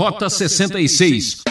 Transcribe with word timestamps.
Rota 0.00 0.30
66. 0.30 1.42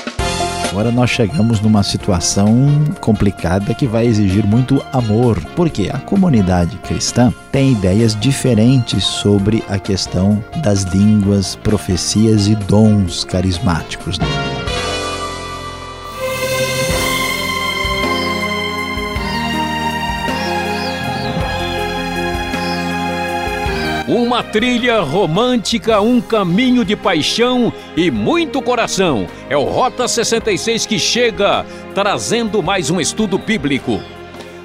Agora 0.72 0.92
nós 0.92 1.12
chegamos 1.12 1.60
numa 1.60 1.84
situação 1.84 2.84
complicada 3.00 3.76
que 3.76 3.86
vai 3.86 4.08
exigir 4.08 4.44
muito 4.44 4.84
amor, 4.92 5.40
porque 5.56 5.88
a 5.94 6.00
comunidade 6.00 6.76
cristã 6.78 7.32
tem 7.52 7.74
ideias 7.74 8.20
diferentes 8.20 9.04
sobre 9.04 9.64
a 9.70 9.78
questão 9.78 10.44
das 10.64 10.82
línguas, 10.82 11.56
profecias 11.58 12.48
e 12.48 12.56
dons 12.56 13.24
carismáticos. 13.24 14.18
Uma 24.10 24.42
trilha 24.42 25.02
romântica, 25.02 26.02
um 26.02 26.20
caminho 26.20 26.84
de 26.84 26.96
paixão 26.96 27.72
e 27.96 28.10
muito 28.10 28.60
coração. 28.60 29.28
É 29.48 29.56
o 29.56 29.64
Rota 29.64 30.08
66 30.08 30.88
que 30.88 30.98
chega, 30.98 31.64
trazendo 31.94 32.64
mais 32.64 32.90
um 32.90 33.00
estudo 33.00 33.38
bíblico. 33.38 34.02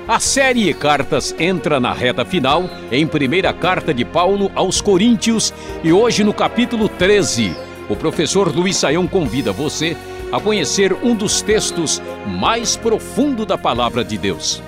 A 0.09 0.19
série 0.19 0.73
Cartas 0.73 1.37
entra 1.39 1.79
na 1.79 1.93
reta 1.93 2.25
final, 2.25 2.65
em 2.91 3.07
primeira 3.07 3.53
carta 3.53 3.93
de 3.93 4.03
Paulo 4.03 4.51
aos 4.55 4.81
Coríntios, 4.81 5.53
e 5.83 5.93
hoje 5.93 6.25
no 6.25 6.33
capítulo 6.33 6.89
13. 6.89 7.55
O 7.91 7.95
professor 7.95 8.49
Luiz 8.51 8.79
Saião 8.79 9.07
convida 9.07 9.53
você 9.53 9.95
a 10.33 10.41
conhecer 10.41 10.97
um 11.03 11.15
dos 11.15 11.43
textos 11.43 12.01
mais 12.27 12.79
profundos 12.79 13.45
da 13.45 13.59
palavra 13.59 14.03
de 14.03 14.17
Deus. 14.17 14.63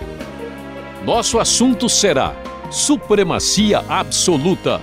Nosso 1.02 1.38
assunto 1.38 1.88
será 1.88 2.34
supremacia 2.70 3.84
absoluta. 3.88 4.80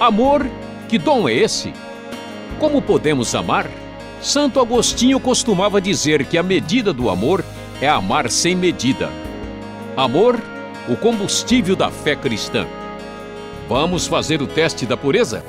Amor, 0.00 0.46
que 0.88 0.98
dom 0.98 1.28
é 1.28 1.34
esse? 1.34 1.72
Como 2.58 2.80
podemos 2.80 3.34
amar? 3.34 3.68
Santo 4.20 4.60
Agostinho 4.60 5.20
costumava 5.20 5.80
dizer 5.80 6.24
que 6.24 6.36
a 6.36 6.42
medida 6.42 6.92
do 6.92 7.08
amor 7.08 7.44
é 7.80 7.88
amar 7.88 8.30
sem 8.30 8.54
medida. 8.54 9.10
Amor, 9.96 10.40
o 10.88 10.96
combustível 10.96 11.76
da 11.76 11.90
fé 11.90 12.16
cristã. 12.16 12.66
Vamos 13.68 14.06
fazer 14.06 14.40
o 14.40 14.46
teste 14.46 14.86
da 14.86 14.96
pureza? 14.96 15.44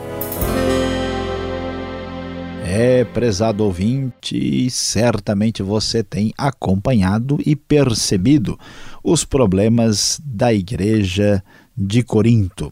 É, 2.71 3.03
prezado 3.03 3.63
ouvinte, 3.63 4.69
certamente 4.69 5.63
você 5.63 6.03
tem 6.03 6.31
acompanhado 6.37 7.39
e 7.43 7.55
percebido 7.55 8.59
os 9.03 9.25
problemas 9.25 10.21
da 10.23 10.53
igreja 10.53 11.43
de 11.75 12.03
Corinto. 12.03 12.71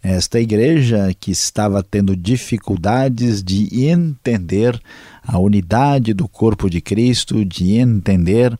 Esta 0.00 0.38
igreja 0.38 1.12
que 1.18 1.32
estava 1.32 1.82
tendo 1.82 2.14
dificuldades 2.14 3.42
de 3.42 3.84
entender 3.84 4.80
a 5.26 5.40
unidade 5.40 6.14
do 6.14 6.28
corpo 6.28 6.70
de 6.70 6.80
Cristo, 6.80 7.44
de 7.44 7.72
entender 7.72 8.56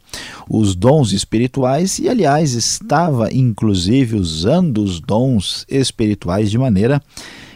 os 0.50 0.74
dons 0.74 1.12
espirituais 1.12 2.00
e, 2.00 2.08
aliás, 2.08 2.55
estava 2.55 3.33
inclusive 3.33 4.17
usando 4.17 4.83
os 4.83 5.00
dons 5.00 5.64
espirituais 5.69 6.50
de 6.50 6.58
maneira 6.58 7.00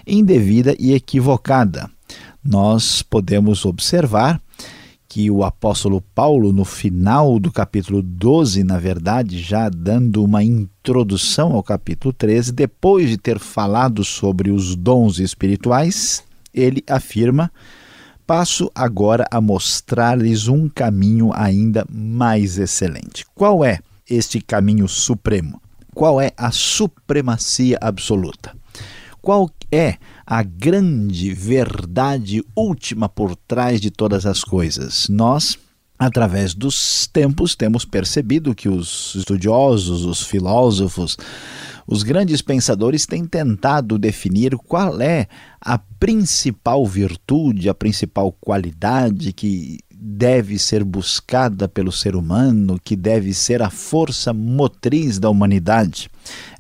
indevida 0.07 0.77
e 0.79 0.93
equivocada 0.93 1.91
nós 2.47 3.03
podemos 3.03 3.65
observar 3.65 4.41
que 5.09 5.31
o 5.31 5.45
apóstolo 5.45 6.01
Paulo, 6.15 6.53
no 6.53 6.65
final 6.65 7.39
do 7.39 7.51
capítulo 7.51 8.03
12, 8.03 8.63
na 8.65 8.79
verdade, 8.79 9.39
já 9.39 9.69
dando 9.69 10.23
uma 10.23 10.45
introdução 10.45 11.53
ao 11.53 11.63
capítulo 11.63 12.13
13, 12.13 12.53
depois 12.53 13.09
de 13.09 13.17
ter 13.17 13.39
falado 13.39 14.05
sobre 14.05 14.51
os 14.51 14.77
dons 14.77 15.19
espirituais, 15.19 16.23
ele 16.53 16.83
afirma: 16.89 17.51
Passo 18.27 18.71
agora 18.75 19.25
a 19.31 19.41
mostrar-lhes 19.41 20.49
um 20.49 20.69
caminho 20.69 21.31
ainda 21.33 21.87
mais 21.89 22.59
excelente. 22.59 23.25
Qual 23.35 23.65
é 23.65 23.79
este 24.09 24.41
caminho 24.41 24.89
supremo? 24.89 25.61
Qual 25.95 26.21
é 26.21 26.31
a 26.37 26.51
supremacia 26.51 27.79
absoluta? 27.81 28.55
Qual 29.23 29.51
é 29.73 29.97
a 30.27 30.43
grande 30.43 31.33
verdade 31.33 32.43
última 32.57 33.09
por 33.09 33.37
trás 33.37 33.81
de 33.81 33.93
todas 33.93 34.27
as 34.27 34.43
coisas. 34.43 35.09
Nós, 35.09 35.57
através 35.97 36.53
dos 36.53 37.07
tempos, 37.07 37.55
temos 37.55 37.85
percebido 37.85 38.53
que 38.55 38.69
os 38.69 39.15
estudiosos, 39.15 40.05
os 40.05 40.23
filósofos, 40.23 41.17
os 41.87 42.03
grandes 42.03 42.43
pensadores 42.43 43.07
têm 43.07 43.25
tentado 43.25 43.97
definir 43.97 44.57
qual 44.57 45.01
é 45.01 45.29
a 45.61 45.79
principal 45.79 46.85
virtude, 46.85 47.69
a 47.69 47.75
principal 47.75 48.33
qualidade 48.33 49.33
que 49.33 49.79
deve 49.99 50.59
ser 50.59 50.83
buscada 50.83 51.69
pelo 51.69 51.93
ser 51.93 52.17
humano, 52.17 52.81
que 52.83 52.97
deve 52.97 53.33
ser 53.33 53.63
a 53.63 53.71
força 53.71 54.33
motriz 54.33 55.21
da 55.21 55.31
humanidade. 55.31 56.11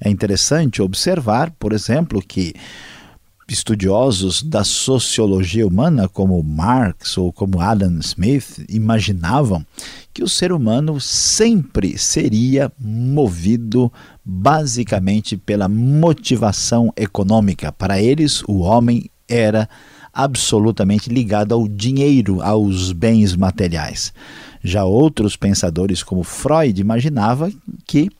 É 0.00 0.08
interessante 0.08 0.80
observar, 0.80 1.50
por 1.58 1.72
exemplo, 1.72 2.22
que 2.22 2.54
estudiosos 3.48 4.42
da 4.42 4.64
sociologia 4.64 5.66
humana, 5.66 6.08
como 6.08 6.42
Marx 6.42 7.16
ou 7.16 7.32
como 7.32 7.60
Adam 7.60 7.98
Smith, 8.00 8.64
imaginavam 8.68 9.64
que 10.12 10.22
o 10.22 10.28
ser 10.28 10.50
humano 10.52 11.00
sempre 11.00 11.96
seria 11.96 12.72
movido 12.78 13.92
basicamente 14.24 15.36
pela 15.36 15.68
motivação 15.68 16.92
econômica. 16.96 17.70
Para 17.70 18.00
eles, 18.00 18.42
o 18.48 18.60
homem 18.60 19.08
era 19.28 19.68
absolutamente 20.12 21.10
ligado 21.10 21.52
ao 21.52 21.68
dinheiro, 21.68 22.40
aos 22.42 22.90
bens 22.90 23.36
materiais. 23.36 24.12
Já 24.62 24.84
outros 24.84 25.36
pensadores, 25.36 26.02
como 26.02 26.24
Freud, 26.24 26.80
imaginavam 26.80 27.52
que 27.86 28.10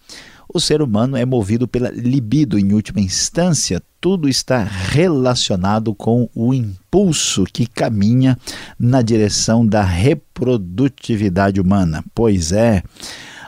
o 0.53 0.61
ser 0.61 0.81
humano 0.81 1.17
é 1.17 1.25
movido 1.25 1.67
pela 1.67 1.91
libido, 1.91 2.59
em 2.59 2.73
última 2.73 3.01
instância, 3.01 3.83
tudo 4.01 4.29
está 4.29 4.63
relacionado 4.63 5.95
com 5.95 6.29
o 6.35 6.55
impulso 6.55 7.45
que 7.53 7.67
caminha 7.67 8.39
na 8.79 9.03
direção 9.03 9.67
da 9.67 9.83
reprodutividade 9.83 11.61
humana. 11.61 12.05
Pois 12.15 12.53
é, 12.53 12.83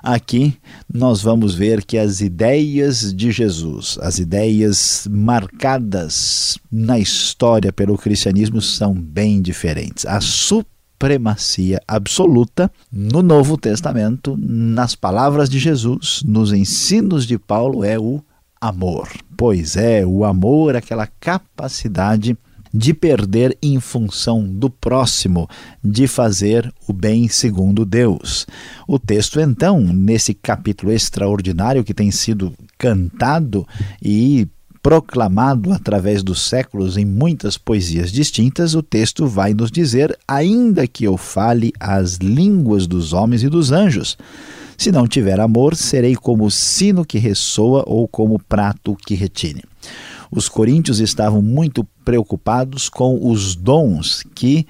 aqui 0.02 0.56
nós 0.92 1.22
vamos 1.22 1.54
ver 1.54 1.84
que 1.84 1.96
as 1.96 2.20
ideias 2.20 3.14
de 3.14 3.30
Jesus, 3.30 3.98
as 4.00 4.18
ideias 4.18 5.06
marcadas 5.10 6.58
na 6.70 6.98
história 6.98 7.72
pelo 7.72 7.96
cristianismo, 7.96 8.60
são 8.60 8.92
bem 8.92 9.40
diferentes. 9.40 10.04
A 10.06 10.20
supremacia 10.98 11.80
absoluta 11.86 12.68
no 12.90 13.22
Novo 13.22 13.56
Testamento, 13.56 14.36
nas 14.36 14.96
palavras 14.96 15.48
de 15.48 15.56
Jesus, 15.56 16.24
nos 16.26 16.52
ensinos 16.52 17.24
de 17.24 17.38
Paulo, 17.38 17.84
é 17.84 17.96
o 17.96 18.20
amor. 18.60 19.08
Pois 19.36 19.76
é, 19.76 20.04
o 20.04 20.24
amor, 20.24 20.74
aquela 20.74 21.06
capacidade 21.06 22.36
de 22.74 22.92
perder 22.92 23.56
em 23.62 23.78
função 23.78 24.44
do 24.44 24.68
próximo, 24.68 25.48
de 25.82 26.08
fazer 26.08 26.70
o 26.88 26.92
bem 26.92 27.28
segundo 27.28 27.86
Deus. 27.86 28.44
O 28.86 28.98
texto, 28.98 29.40
então, 29.40 29.80
nesse 29.80 30.34
capítulo 30.34 30.90
extraordinário 30.90 31.84
que 31.84 31.94
tem 31.94 32.10
sido 32.10 32.52
cantado 32.76 33.64
e 34.02 34.48
proclamado 34.88 35.70
através 35.70 36.22
dos 36.22 36.40
séculos 36.40 36.96
em 36.96 37.04
muitas 37.04 37.58
poesias 37.58 38.10
distintas, 38.10 38.74
o 38.74 38.82
texto 38.82 39.26
vai 39.26 39.52
nos 39.52 39.70
dizer: 39.70 40.18
ainda 40.26 40.86
que 40.86 41.04
eu 41.04 41.18
fale 41.18 41.74
as 41.78 42.14
línguas 42.14 42.86
dos 42.86 43.12
homens 43.12 43.42
e 43.42 43.50
dos 43.50 43.70
anjos 43.70 44.16
se 44.78 44.90
não 44.90 45.06
tiver 45.08 45.40
amor, 45.40 45.74
serei 45.74 46.14
como 46.14 46.48
sino 46.50 47.04
que 47.04 47.18
ressoa 47.18 47.82
ou 47.84 48.06
como 48.06 48.38
prato 48.38 48.96
que 49.04 49.16
retine. 49.16 49.64
Os 50.30 50.48
coríntios 50.48 51.00
estavam 51.00 51.42
muito 51.42 51.84
preocupados 52.04 52.88
com 52.88 53.28
os 53.28 53.56
dons 53.56 54.22
que 54.36 54.66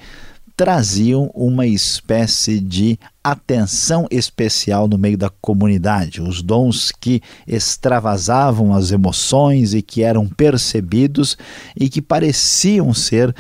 traziam 0.59 1.31
uma 1.37 1.69
espécie 1.69 2.59
de 2.59 2.99
atenção 3.23 4.09
especial 4.11 4.89
no 4.89 4.99
meio 4.99 5.17
da 5.17 5.31
comunidade, 5.41 6.21
os 6.21 6.43
dons 6.43 6.91
que 6.91 7.23
extravasavam 7.47 8.75
as 8.75 8.91
emoções 8.91 9.73
e 9.73 9.81
que 9.81 10.03
eram 10.03 10.27
percebidos 10.27 11.39
e 11.77 11.89
que 11.89 12.03
pareciam 12.03 12.93
ser 12.93 13.33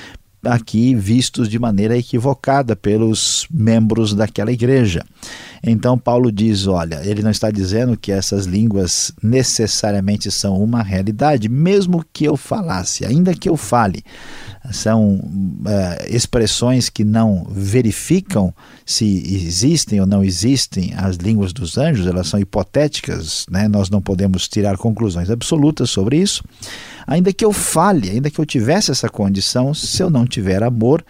aqui 0.45 0.95
vistos 0.95 1.49
de 1.49 1.59
maneira 1.59 1.99
equivocada 1.99 2.77
pelos 2.77 3.49
membros 3.51 4.15
daquela 4.15 4.53
igreja. 4.53 5.05
Então 5.61 5.99
Paulo 5.99 6.31
diz, 6.31 6.69
olha, 6.69 7.01
ele 7.05 7.21
não 7.21 7.33
está 7.33 7.51
dizendo 7.51 7.97
que 7.97 8.13
essas 8.13 8.47
línguas 8.47 9.13
necessariamente 9.21 10.31
são 10.31 10.63
uma 10.63 10.85
realidade, 10.85 11.49
mesmo 11.49 12.05
que 12.13 12.25
eu 12.27 12.37
falasse, 12.37 13.05
ainda 13.05 13.35
que 13.35 13.49
eu 13.49 13.57
fale, 13.57 14.05
são 14.71 15.17
uh, 15.17 16.07
expressões 16.09 16.89
que 16.89 17.05
não 17.05 17.47
verificam 17.51 18.55
se 18.85 19.23
existem 19.35 20.01
ou 20.01 20.07
não 20.07 20.23
existem 20.25 20.93
as 20.97 21.17
línguas 21.17 21.53
dos 21.53 21.79
anjos, 21.79 22.07
elas 22.07 22.29
são 22.29 22.39
hipotéticas, 22.41 23.47
né? 23.51 23.69
nós 23.69 23.91
não 23.91 24.01
podemos 24.01 24.49
tirar 24.49 24.77
conclusões 24.77 25.31
absolutas 25.31 25.91
sobre 25.91 26.19
isso. 26.19 26.43
Ainda 27.07 27.33
que 27.33 27.45
eu 27.45 27.53
fale, 27.53 28.11
ainda 28.11 28.31
que 28.31 28.39
eu 28.39 28.47
tivesse 28.47 28.91
essa 28.91 29.09
condição, 29.09 29.73
se 29.73 30.03
eu 30.03 30.11
não 30.11 30.27
tiver 30.27 30.63
amor, 30.63 31.05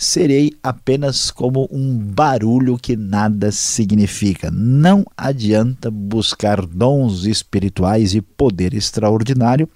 serei 0.00 0.52
apenas 0.62 1.30
como 1.30 1.68
um 1.70 1.98
barulho 1.98 2.78
que 2.78 2.96
nada 2.96 3.52
significa. 3.52 4.50
Não 4.50 5.04
adianta 5.14 5.90
buscar 5.90 6.64
dons 6.64 7.26
espirituais 7.26 8.14
e 8.14 8.22
poder 8.22 8.72
extraordinário 8.72 9.68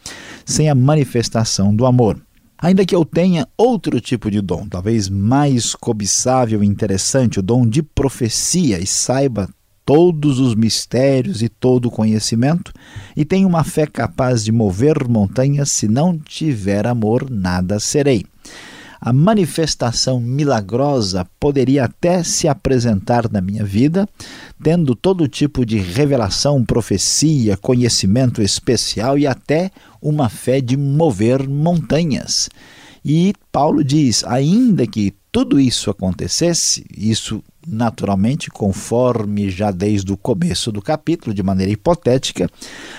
sem 0.46 0.70
a 0.70 0.74
manifestação 0.74 1.76
do 1.76 1.84
amor. 1.84 2.18
Ainda 2.58 2.84
que 2.86 2.94
eu 2.94 3.04
tenha 3.04 3.46
outro 3.56 4.00
tipo 4.00 4.30
de 4.30 4.40
dom, 4.40 4.66
talvez 4.68 5.08
mais 5.08 5.74
cobiçável 5.74 6.62
e 6.62 6.66
interessante, 6.66 7.40
o 7.40 7.42
dom 7.42 7.66
de 7.66 7.82
profecia, 7.82 8.78
e 8.78 8.86
saiba 8.86 9.48
todos 9.84 10.38
os 10.38 10.54
mistérios 10.54 11.42
e 11.42 11.48
todo 11.48 11.86
o 11.86 11.90
conhecimento, 11.90 12.72
e 13.16 13.24
tenho 13.24 13.46
uma 13.46 13.64
fé 13.64 13.86
capaz 13.86 14.44
de 14.44 14.50
mover 14.50 15.06
montanhas, 15.06 15.70
se 15.70 15.86
não 15.86 16.18
tiver 16.18 16.86
amor, 16.86 17.28
nada 17.30 17.78
serei. 17.78 18.24
A 19.04 19.12
manifestação 19.12 20.18
milagrosa 20.18 21.26
poderia 21.38 21.84
até 21.84 22.22
se 22.22 22.48
apresentar 22.48 23.30
na 23.30 23.38
minha 23.38 23.62
vida, 23.62 24.08
tendo 24.62 24.94
todo 24.94 25.28
tipo 25.28 25.66
de 25.66 25.76
revelação, 25.76 26.64
profecia, 26.64 27.54
conhecimento 27.54 28.40
especial 28.40 29.18
e 29.18 29.26
até 29.26 29.70
uma 30.00 30.30
fé 30.30 30.58
de 30.58 30.74
mover 30.74 31.46
montanhas. 31.46 32.48
E 33.04 33.34
Paulo 33.52 33.84
diz: 33.84 34.24
ainda 34.24 34.86
que 34.86 35.12
tudo 35.30 35.60
isso 35.60 35.90
acontecesse, 35.90 36.86
isso 36.96 37.44
naturalmente, 37.66 38.50
conforme 38.50 39.50
já 39.50 39.70
desde 39.70 40.14
o 40.14 40.16
começo 40.16 40.72
do 40.72 40.80
capítulo, 40.80 41.34
de 41.34 41.42
maneira 41.42 41.70
hipotética, 41.70 42.48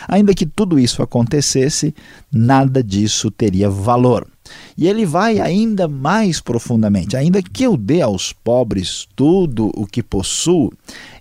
ainda 0.07 0.35
que 0.35 0.45
tudo 0.45 0.77
isso 0.77 1.01
acontecesse, 1.01 1.95
nada 2.31 2.83
disso 2.83 3.31
teria 3.31 3.71
valor. 3.71 4.34
E 4.77 4.87
ele 4.87 5.05
vai 5.05 5.39
ainda 5.39 5.87
mais 5.87 6.39
profundamente, 6.41 7.15
ainda 7.15 7.41
que 7.41 7.63
eu 7.63 7.77
dê 7.77 8.01
aos 8.01 8.33
pobres 8.33 9.07
tudo 9.15 9.71
o 9.75 9.85
que 9.85 10.03
possuo, 10.03 10.71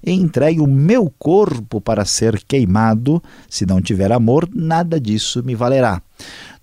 e 0.04 0.12
entregue 0.12 0.60
o 0.60 0.66
meu 0.66 1.12
corpo 1.18 1.80
para 1.80 2.04
ser 2.04 2.42
queimado, 2.46 3.22
se 3.48 3.64
não 3.64 3.80
tiver 3.80 4.12
amor, 4.12 4.48
nada 4.52 5.00
disso 5.00 5.42
me 5.42 5.54
valerá. 5.54 6.02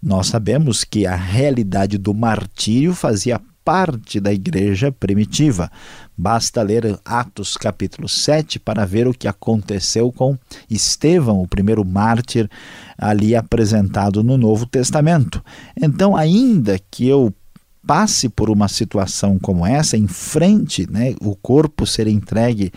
Nós 0.02 0.28
sabemos 0.28 0.84
que 0.84 1.06
a 1.06 1.16
realidade 1.16 1.98
do 1.98 2.14
martírio 2.14 2.94
fazia 2.94 3.40
parte 3.64 4.20
da 4.20 4.34
igreja 4.34 4.92
primitiva. 4.92 5.72
Basta 6.22 6.62
ler 6.62 7.00
Atos 7.04 7.58
capítulo 7.58 8.08
7 8.08 8.60
para 8.60 8.86
ver 8.86 9.08
o 9.08 9.14
que 9.14 9.28
aconteceu 9.28 10.12
com 10.12 10.38
Estevão, 10.70 11.42
o 11.42 11.48
primeiro 11.48 11.84
mártir 11.84 12.48
ali 12.96 13.36
apresentado 13.36 14.24
no 14.24 14.38
Novo 14.38 14.68
Testamento. 14.68 15.44
Então, 15.76 16.16
ainda 16.16 16.78
que 16.92 17.08
eu 17.08 17.34
passe 17.88 18.30
por 18.30 18.52
uma 18.52 18.68
situação 18.68 19.40
como 19.40 19.66
essa, 19.66 19.98
em 19.98 20.08
frente, 20.08 20.88
né, 20.92 21.16
o 21.20 21.36
corpo 21.36 21.88
ser 21.88 22.06
entregue 22.06 22.72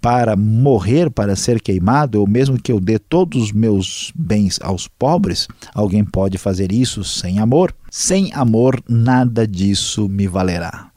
para 0.00 0.36
morrer, 0.36 1.10
para 1.10 1.34
ser 1.34 1.60
queimado, 1.60 2.20
ou 2.20 2.28
mesmo 2.28 2.62
que 2.62 2.70
eu 2.70 2.78
dê 2.78 3.00
todos 3.00 3.42
os 3.42 3.50
meus 3.50 4.12
bens 4.14 4.60
aos 4.62 4.86
pobres, 4.86 5.48
alguém 5.74 6.04
pode 6.04 6.38
fazer 6.38 6.70
isso 6.70 7.02
sem 7.02 7.40
amor. 7.40 7.74
Sem 7.90 8.32
amor, 8.34 8.80
nada 8.88 9.48
disso 9.48 10.08
me 10.08 10.28
valerá. 10.28 10.93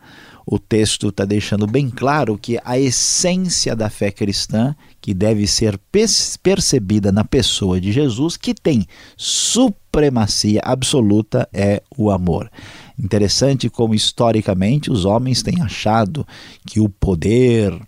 O 0.50 0.58
texto 0.58 1.10
está 1.10 1.26
deixando 1.26 1.68
bem 1.68 1.90
claro 1.90 2.38
que 2.38 2.58
a 2.64 2.80
essência 2.80 3.76
da 3.76 3.90
fé 3.90 4.10
cristã, 4.10 4.74
que 5.02 5.14
deve 5.14 5.46
ser 5.46 5.78
percebida 6.42 7.12
na 7.12 7.26
pessoa 7.26 7.82
de 7.82 7.92
Jesus, 7.92 8.38
que 8.38 8.54
tem 8.54 8.88
supremacia 9.18 10.62
absoluta, 10.64 11.50
é 11.52 11.84
o 11.98 12.10
amor. 12.10 12.50
Interessante 13.00 13.70
como 13.70 13.94
historicamente 13.94 14.90
os 14.90 15.06
homens 15.06 15.44
têm 15.44 15.62
achado 15.62 16.26
que 16.66 16.80
o 16.80 16.90
poder, 16.90 17.80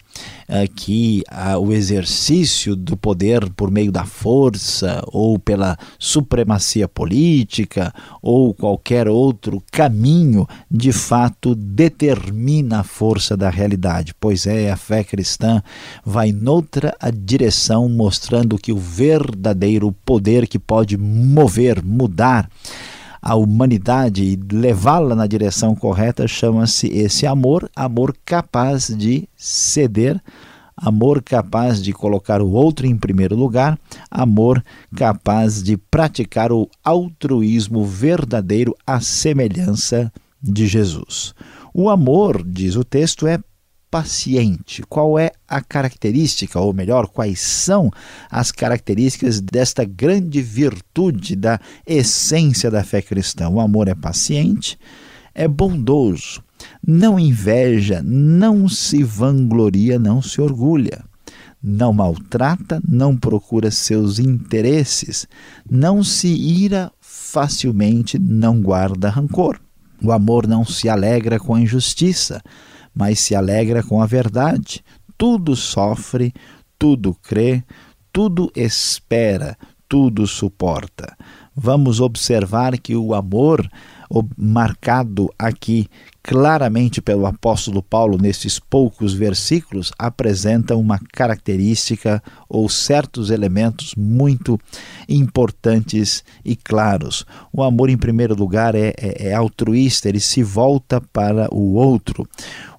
eh, 0.48 0.68
que 0.68 1.24
o 1.60 1.74
exercício 1.74 2.76
do 2.76 2.96
poder 2.96 3.50
por 3.54 3.72
meio 3.72 3.92
da 3.92 4.06
força 4.06 5.04
ou 5.08 5.40
pela 5.40 5.76
supremacia 5.98 6.88
política 6.88 7.92
ou 8.22 8.54
qualquer 8.54 9.08
outro 9.08 9.64
caminho 9.72 10.48
de 10.70 10.92
fato 10.92 11.56
determina 11.56 12.82
a 12.82 12.84
força 12.84 13.36
da 13.36 13.50
realidade. 13.50 14.14
Pois 14.20 14.46
é, 14.46 14.70
a 14.70 14.78
fé 14.78 15.04
cristã 15.04 15.64
vai 16.06 16.32
noutra 16.32 16.96
direção, 17.12 17.90
mostrando 17.90 18.60
que 18.60 18.72
o 18.72 18.78
verdadeiro 18.78 19.92
poder 20.06 20.48
que 20.48 20.60
pode 20.60 20.98
mover, 20.98 21.84
mudar 21.84 22.48
a 23.22 23.36
humanidade 23.36 24.24
e 24.24 24.40
levá-la 24.52 25.16
na 25.16 25.28
direção 25.28 25.76
correta 25.76 26.28
chama-se 26.28 26.88
esse 26.88 27.26
amor, 27.26 27.70
amor 27.76 28.16
capaz 28.26 28.88
de 28.88 29.28
ceder, 29.36 30.22
amor 30.76 31.22
capaz 31.22 31.82
de 31.82 31.92
colocar 31.92 32.42
o 32.42 32.52
outro 32.52 32.88
em 32.88 32.96
primeiro 32.96 33.36
lugar, 33.36 33.78
amor 34.10 34.64
capaz 34.96 35.62
de 35.62 35.76
praticar 35.76 36.52
o 36.52 36.70
altruísmo 36.84 37.86
verdadeiro 37.86 38.76
à 38.88 39.02
semelhança 39.02 40.12
de 40.42 40.68
Jesus. 40.68 41.34
O 41.74 41.90
amor, 41.90 42.44
diz 42.44 42.76
o 42.76 42.84
texto, 42.84 43.28
é 43.28 43.40
paciente. 43.90 44.84
Qual 44.88 45.18
é 45.18 45.32
a 45.48 45.62
característica, 45.62 46.60
ou 46.60 46.74
melhor, 46.74 47.08
quais 47.08 47.40
são 47.40 47.92
as 48.30 48.52
características 48.52 49.42
desta 49.42 49.84
grande 49.84 50.42
virtude 50.42 51.36
da 51.36 51.60
essência 51.86 52.70
da 52.70 52.84
fé 52.84 53.02
cristã? 53.02 53.50
O 53.50 53.60
amor 53.60 53.88
é 53.88 53.96
paciente, 53.96 54.78
é 55.34 55.48
bondoso, 55.48 56.44
não 56.86 57.20
inveja, 57.20 58.02
não 58.04 58.68
se 58.68 59.04
vangloria, 59.04 59.98
não 59.98 60.22
se 60.22 60.42
orgulha. 60.42 61.04
Não 61.62 61.92
maltrata, 61.92 62.82
não 62.88 63.18
procura 63.18 63.70
seus 63.70 64.18
interesses, 64.18 65.28
não 65.70 66.02
se 66.02 66.30
ira 66.30 66.90
facilmente, 67.02 68.18
não 68.18 68.62
guarda 68.62 69.10
rancor. 69.10 69.60
O 70.02 70.14
amor 70.14 70.48
não 70.48 70.64
se 70.64 70.88
alegra 70.88 71.38
com 71.38 71.54
a 71.54 71.60
injustiça, 71.60 72.42
mas 72.94 73.20
se 73.20 73.36
alegra 73.36 73.84
com 73.84 74.02
a 74.02 74.06
verdade. 74.06 74.84
Tudo 75.18 75.56
sofre, 75.56 76.34
tudo 76.78 77.14
crê, 77.14 77.64
tudo 78.12 78.52
espera, 78.56 79.58
tudo 79.88 80.26
suporta. 80.26 81.16
Vamos 81.56 82.00
observar 82.00 82.78
que 82.78 82.96
o 82.96 83.14
amor 83.14 83.70
marcado 84.38 85.30
aqui 85.38 85.90
claramente 86.30 87.02
pelo 87.02 87.26
apóstolo 87.26 87.82
Paulo 87.82 88.16
nesses 88.16 88.60
poucos 88.60 89.16
versículos, 89.16 89.92
apresenta 89.98 90.76
uma 90.76 91.00
característica 91.12 92.22
ou 92.48 92.70
certos 92.70 93.32
elementos 93.32 93.96
muito 93.96 94.60
importantes 95.08 96.24
e 96.46 96.56
claros. 96.56 97.26
O 97.52 97.64
amor, 97.64 97.90
em 97.90 97.98
primeiro 97.98 98.36
lugar, 98.36 98.76
é, 98.76 98.94
é, 98.98 99.30
é 99.30 99.34
altruísta, 99.34 100.08
ele 100.08 100.20
se 100.20 100.44
volta 100.44 101.02
para 101.02 101.52
o 101.52 101.74
outro. 101.74 102.28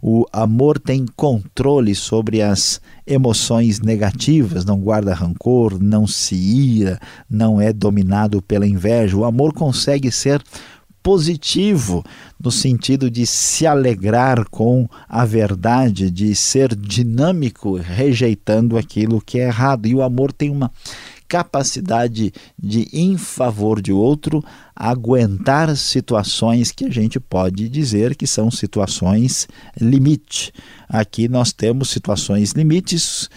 O 0.03 0.25
amor 0.33 0.79
tem 0.79 1.05
controle 1.15 1.95
sobre 1.95 2.41
as 2.41 2.81
emoções 3.07 3.81
negativas, 3.81 4.65
não 4.65 4.81
guarda 4.81 5.15
rancor, 5.15 5.79
não 5.83 6.07
se 6.07 6.35
ira, 6.35 6.99
não 7.29 7.61
é 7.61 7.73
dominado 7.73 8.41
pela 8.41 8.67
inveja. 8.67 9.17
O 9.17 9.25
amor 9.25 9.53
consegue 9.53 10.11
ser 10.11 10.43
positivo, 11.03 12.05
no 12.39 12.51
sentido 12.51 13.11
de 13.11 13.27
se 13.27 13.67
alegrar 13.67 14.47
com 14.51 14.89
a 15.09 15.25
verdade, 15.25 16.11
de 16.11 16.35
ser 16.35 16.75
dinâmico, 16.75 17.77
rejeitando 17.77 18.77
aquilo 18.77 19.21
que 19.21 19.39
é 19.39 19.47
errado. 19.47 19.87
E 19.87 19.95
o 19.95 20.03
amor 20.03 20.33
tem 20.33 20.51
uma 20.51 20.71
capacidade 21.31 22.33
de, 22.59 22.89
em 22.93 23.17
favor 23.17 23.81
de 23.81 23.93
outro, 23.93 24.45
aguentar 24.75 25.77
situações 25.77 26.73
que 26.73 26.87
a 26.87 26.91
gente 26.91 27.21
pode 27.21 27.69
dizer 27.69 28.17
que 28.17 28.27
são 28.27 28.51
situações 28.51 29.47
limite. 29.81 30.53
Aqui 30.89 31.29
nós 31.29 31.53
temos 31.53 31.89
situações 31.91 32.51
limites, 32.51 33.31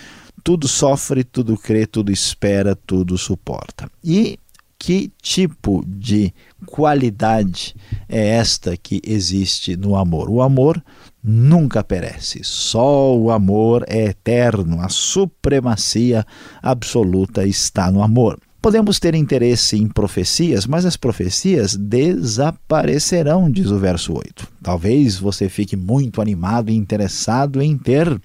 tudo 0.43 0.67
sofre, 0.67 1.23
tudo 1.23 1.55
crê, 1.55 1.85
tudo 1.85 2.11
espera, 2.11 2.75
tudo 2.75 3.15
suporta. 3.15 3.87
E 4.03 4.39
que 4.79 5.11
tipo 5.21 5.85
de 5.87 6.33
qualidade 6.65 7.75
é 8.09 8.29
esta 8.29 8.75
que 8.75 8.99
existe 9.05 9.77
no 9.77 9.95
amor? 9.95 10.31
O 10.31 10.41
amor 10.41 10.83
nunca 11.23 11.83
perece, 11.83 12.41
só 12.43 13.15
o 13.15 13.31
amor 13.31 13.85
é 13.87 14.05
eterno, 14.05 14.81
a 14.81 14.89
supremacia 14.89 16.25
absoluta 16.61 17.45
está 17.45 17.89
no 17.91 18.03
amor. 18.03 18.39
Podemos 18.61 18.97
ter 18.97 19.13
interesse 19.13 19.77
em 19.77 19.87
profecias, 19.87 20.65
mas 20.65 20.85
as 20.85 20.95
profecias 20.95 21.75
desaparecerão, 21.75 23.51
diz 23.51 23.69
o 23.69 23.77
verso 23.77 24.13
8. 24.13 24.47
Talvez 24.61 25.17
você 25.17 25.49
fique 25.49 25.75
muito 25.75 26.21
animado 26.21 26.69
e 26.69 26.75
interessado 26.75 27.61
em 27.61 27.77
ter 27.77 28.21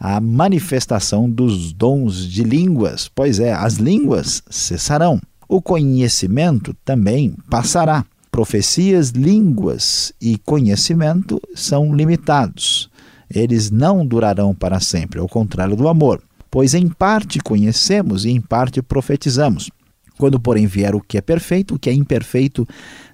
a 0.00 0.20
manifestação 0.20 1.28
dos 1.28 1.72
dons 1.72 2.26
de 2.26 2.42
línguas. 2.42 3.10
Pois 3.14 3.38
é, 3.38 3.52
as 3.52 3.74
línguas 3.74 4.42
cessarão. 4.48 5.20
O 5.46 5.60
conhecimento 5.60 6.74
também 6.84 7.34
passará. 7.50 8.04
Profecias, 8.34 9.10
línguas 9.10 10.12
e 10.20 10.36
conhecimento 10.38 11.40
são 11.54 11.94
limitados. 11.94 12.90
Eles 13.32 13.70
não 13.70 14.04
durarão 14.04 14.52
para 14.52 14.80
sempre, 14.80 15.20
ao 15.20 15.28
contrário 15.28 15.76
do 15.76 15.86
amor. 15.86 16.20
Pois 16.50 16.74
em 16.74 16.88
parte 16.88 17.38
conhecemos 17.38 18.24
e 18.24 18.30
em 18.30 18.40
parte 18.40 18.82
profetizamos. 18.82 19.70
Quando, 20.18 20.40
porém, 20.40 20.66
vier 20.66 20.96
o 20.96 21.00
que 21.00 21.16
é 21.16 21.20
perfeito, 21.20 21.76
o 21.76 21.78
que 21.78 21.88
é 21.88 21.92
imperfeito 21.92 22.66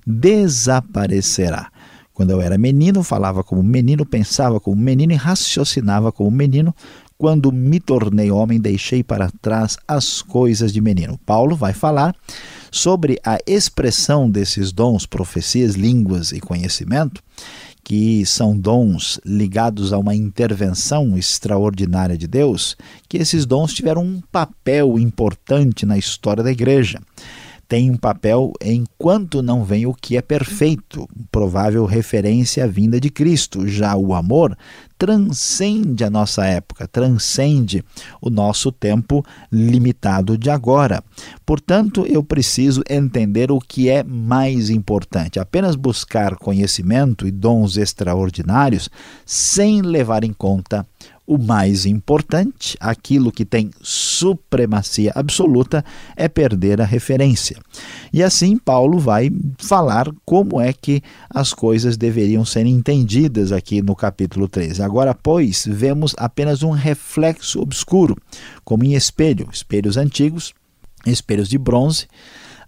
desaparecerá. 0.06 1.70
Quando 2.14 2.30
eu 2.30 2.40
era 2.40 2.56
menino, 2.56 3.02
falava 3.02 3.44
como 3.44 3.62
menino, 3.62 4.06
pensava 4.06 4.58
como 4.58 4.80
menino 4.80 5.12
e 5.12 5.16
raciocinava 5.16 6.10
como 6.10 6.30
menino. 6.30 6.74
Quando 7.18 7.52
me 7.52 7.78
tornei 7.78 8.30
homem, 8.30 8.58
deixei 8.58 9.04
para 9.04 9.30
trás 9.42 9.76
as 9.86 10.22
coisas 10.22 10.72
de 10.72 10.80
menino. 10.80 11.20
Paulo 11.26 11.54
vai 11.54 11.74
falar 11.74 12.16
sobre 12.70 13.18
a 13.24 13.38
expressão 13.46 14.30
desses 14.30 14.72
dons, 14.72 15.06
profecias, 15.06 15.74
línguas 15.74 16.32
e 16.32 16.40
conhecimento, 16.40 17.22
que 17.82 18.24
são 18.26 18.56
dons 18.56 19.18
ligados 19.24 19.92
a 19.92 19.98
uma 19.98 20.14
intervenção 20.14 21.16
extraordinária 21.16 22.16
de 22.16 22.26
Deus, 22.26 22.76
que 23.08 23.16
esses 23.16 23.44
dons 23.44 23.72
tiveram 23.72 24.04
um 24.04 24.22
papel 24.30 24.98
importante 24.98 25.84
na 25.84 25.98
história 25.98 26.42
da 26.42 26.52
igreja 26.52 27.00
tem 27.70 27.88
um 27.88 27.96
papel 27.96 28.52
enquanto 28.60 29.44
não 29.44 29.62
vem 29.62 29.86
o 29.86 29.94
que 29.94 30.16
é 30.16 30.20
perfeito, 30.20 31.08
provável 31.30 31.84
referência 31.84 32.64
à 32.64 32.66
vinda 32.66 33.00
de 33.00 33.08
Cristo. 33.08 33.64
Já 33.68 33.94
o 33.94 34.12
amor 34.12 34.58
transcende 34.98 36.02
a 36.02 36.10
nossa 36.10 36.44
época, 36.44 36.88
transcende 36.88 37.84
o 38.20 38.28
nosso 38.28 38.72
tempo 38.72 39.24
limitado 39.52 40.36
de 40.36 40.50
agora. 40.50 41.00
Portanto, 41.46 42.04
eu 42.08 42.24
preciso 42.24 42.82
entender 42.90 43.52
o 43.52 43.60
que 43.60 43.88
é 43.88 44.02
mais 44.02 44.68
importante. 44.68 45.38
Apenas 45.38 45.76
buscar 45.76 46.34
conhecimento 46.34 47.24
e 47.24 47.30
dons 47.30 47.76
extraordinários 47.76 48.90
sem 49.24 49.80
levar 49.80 50.24
em 50.24 50.32
conta 50.32 50.84
o 51.30 51.38
mais 51.38 51.86
importante, 51.86 52.76
aquilo 52.80 53.30
que 53.30 53.44
tem 53.44 53.70
supremacia 53.80 55.12
absoluta, 55.14 55.84
é 56.16 56.26
perder 56.26 56.80
a 56.80 56.84
referência. 56.84 57.56
E 58.12 58.20
assim 58.20 58.58
Paulo 58.58 58.98
vai 58.98 59.30
falar 59.56 60.10
como 60.24 60.60
é 60.60 60.72
que 60.72 61.00
as 61.32 61.54
coisas 61.54 61.96
deveriam 61.96 62.44
ser 62.44 62.66
entendidas 62.66 63.52
aqui 63.52 63.80
no 63.80 63.94
capítulo 63.94 64.48
13. 64.48 64.82
Agora, 64.82 65.14
pois, 65.14 65.64
vemos 65.64 66.16
apenas 66.18 66.64
um 66.64 66.72
reflexo 66.72 67.60
obscuro, 67.60 68.16
como 68.64 68.82
em 68.82 68.94
espelho, 68.94 69.48
espelhos 69.52 69.96
antigos, 69.96 70.52
espelhos 71.06 71.48
de 71.48 71.58
bronze, 71.58 72.08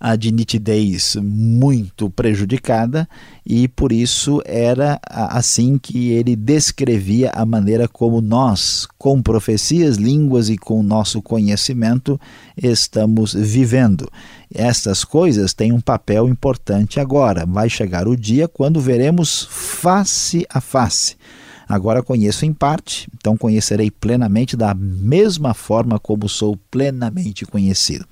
a 0.04 0.16
de 0.16 0.32
nitidez 0.32 1.14
muito 1.22 2.10
prejudicada 2.10 3.08
e 3.46 3.68
por 3.68 3.92
isso 3.92 4.42
era 4.44 4.98
assim 5.06 5.78
que 5.78 6.10
ele 6.10 6.34
descrevia 6.34 7.30
a 7.32 7.46
maneira 7.46 7.86
como 7.86 8.20
nós, 8.20 8.88
com 8.98 9.22
profecias, 9.22 9.98
línguas 9.98 10.48
e 10.48 10.58
com 10.58 10.82
nosso 10.82 11.22
conhecimento, 11.22 12.20
estamos 12.60 13.32
vivendo. 13.32 14.10
Estas 14.52 15.04
coisas 15.04 15.54
têm 15.54 15.70
um 15.70 15.80
papel 15.80 16.28
importante 16.28 16.98
agora. 16.98 17.46
Vai 17.46 17.70
chegar 17.70 18.08
o 18.08 18.16
dia 18.16 18.48
quando 18.48 18.80
veremos 18.80 19.46
face 19.48 20.44
a 20.50 20.60
face. 20.60 21.14
Agora 21.68 22.02
conheço 22.02 22.44
em 22.44 22.52
parte, 22.52 23.08
então 23.14 23.36
conhecerei 23.36 23.90
plenamente 23.90 24.56
da 24.56 24.74
mesma 24.74 25.54
forma 25.54 25.98
como 25.98 26.28
sou 26.28 26.56
plenamente 26.70 27.44
conhecido. 27.44 28.04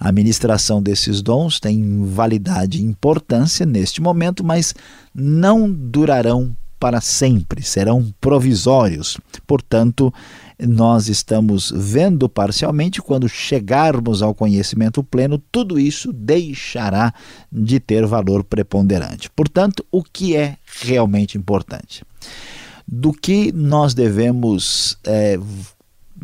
A 0.00 0.12
ministração 0.12 0.82
desses 0.82 1.22
dons 1.22 1.58
tem 1.58 2.04
validade 2.06 2.78
e 2.78 2.84
importância 2.84 3.64
neste 3.64 4.00
momento, 4.00 4.44
mas 4.44 4.74
não 5.14 5.70
durarão 5.70 6.56
para 6.78 7.00
sempre, 7.00 7.62
serão 7.62 8.14
provisórios. 8.20 9.18
Portanto, 9.46 10.12
nós 10.58 11.08
estamos 11.08 11.72
vendo 11.74 12.28
parcialmente, 12.28 13.02
quando 13.02 13.28
chegarmos 13.28 14.22
ao 14.22 14.34
conhecimento 14.34 15.02
pleno, 15.02 15.38
tudo 15.50 15.78
isso 15.78 16.12
deixará 16.12 17.12
de 17.50 17.80
ter 17.80 18.06
valor 18.06 18.44
preponderante. 18.44 19.30
Portanto, 19.30 19.84
o 19.90 20.02
que 20.02 20.36
é 20.36 20.56
realmente 20.82 21.36
importante? 21.36 22.04
Do 22.90 23.12
que 23.12 23.52
nós 23.52 23.92
devemos 23.92 24.98
é, 25.04 25.38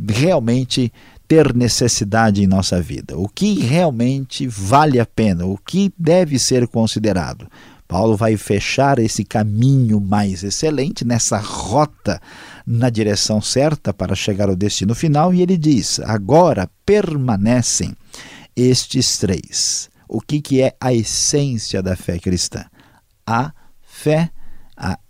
realmente 0.08 0.90
ter 1.28 1.54
necessidade 1.54 2.42
em 2.42 2.46
nossa 2.46 2.80
vida, 2.80 3.18
o 3.18 3.28
que 3.28 3.58
realmente 3.60 4.46
vale 4.46 4.98
a 5.00 5.06
pena, 5.06 5.46
o 5.46 5.58
que 5.58 5.92
deve 5.98 6.38
ser 6.38 6.66
considerado. 6.68 7.46
Paulo 7.86 8.16
vai 8.16 8.36
fechar 8.36 8.98
esse 8.98 9.24
caminho 9.24 10.00
mais 10.00 10.42
excelente, 10.42 11.04
nessa 11.04 11.38
rota 11.38 12.20
na 12.66 12.88
direção 12.88 13.40
certa 13.40 13.92
para 13.92 14.14
chegar 14.14 14.48
ao 14.48 14.56
destino 14.56 14.94
final, 14.94 15.34
e 15.34 15.42
ele 15.42 15.56
diz: 15.56 16.00
agora 16.00 16.68
permanecem 16.84 17.94
estes 18.56 19.18
três. 19.18 19.90
O 20.08 20.20
que, 20.20 20.40
que 20.40 20.62
é 20.62 20.74
a 20.80 20.92
essência 20.92 21.82
da 21.82 21.96
fé 21.96 22.18
cristã? 22.18 22.64
A 23.26 23.52
fé, 23.82 24.30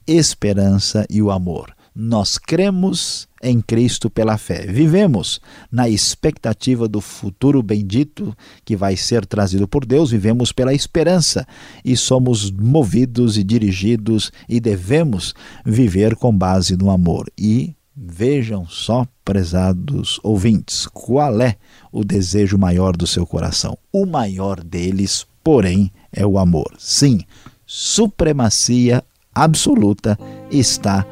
esperança 0.06 1.06
e 1.08 1.20
o 1.22 1.30
amor. 1.30 1.74
Nós 1.94 2.38
cremos 2.38 3.28
em 3.40 3.60
Cristo 3.60 4.10
pela 4.10 4.36
fé. 4.36 4.66
Vivemos 4.66 5.40
na 5.70 5.88
expectativa 5.88 6.88
do 6.88 7.00
futuro 7.00 7.62
bendito 7.62 8.36
que 8.64 8.74
vai 8.74 8.96
ser 8.96 9.24
trazido 9.24 9.68
por 9.68 9.86
Deus, 9.86 10.10
vivemos 10.10 10.50
pela 10.50 10.74
esperança 10.74 11.46
e 11.84 11.96
somos 11.96 12.50
movidos 12.50 13.38
e 13.38 13.44
dirigidos 13.44 14.32
e 14.48 14.58
devemos 14.58 15.34
viver 15.64 16.16
com 16.16 16.36
base 16.36 16.76
no 16.76 16.90
amor. 16.90 17.30
E 17.38 17.76
vejam 17.96 18.66
só, 18.66 19.06
prezados 19.24 20.18
ouvintes, 20.22 20.86
qual 20.86 21.40
é 21.40 21.56
o 21.92 22.04
desejo 22.04 22.58
maior 22.58 22.96
do 22.96 23.06
seu 23.06 23.24
coração? 23.24 23.78
O 23.92 24.04
maior 24.04 24.62
deles, 24.64 25.24
porém, 25.44 25.92
é 26.12 26.26
o 26.26 26.38
amor. 26.38 26.74
Sim, 26.76 27.20
supremacia 27.64 29.04
absoluta 29.34 30.18
está 30.50 31.06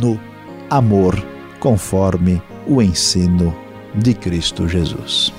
no 0.00 0.18
amor, 0.70 1.16
conforme 1.60 2.42
o 2.68 2.82
ensino 2.82 3.54
de 3.94 4.14
Cristo 4.14 4.68
Jesus. 4.68 5.32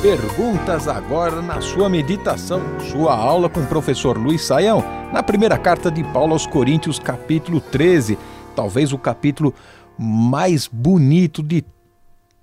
Perguntas 0.02 0.88
agora 0.88 1.42
na 1.42 1.60
sua 1.60 1.90
meditação, 1.90 2.62
sua 2.90 3.14
aula 3.14 3.50
com 3.50 3.60
o 3.60 3.68
professor 3.68 4.18
Luiz 4.18 4.44
Saião, 4.44 4.82
na 5.12 5.22
primeira 5.22 5.58
carta 5.58 5.92
de 5.92 6.06
Paulo 6.06 6.32
aos 6.32 6.48
Coríntios, 6.48 6.98
capítulo 7.00 7.60
13, 7.60 8.18
talvez 8.56 8.94
o 8.94 8.98
capítulo 8.98 9.54
mais 10.00 10.68
bonito 10.68 11.44
de 11.44 11.66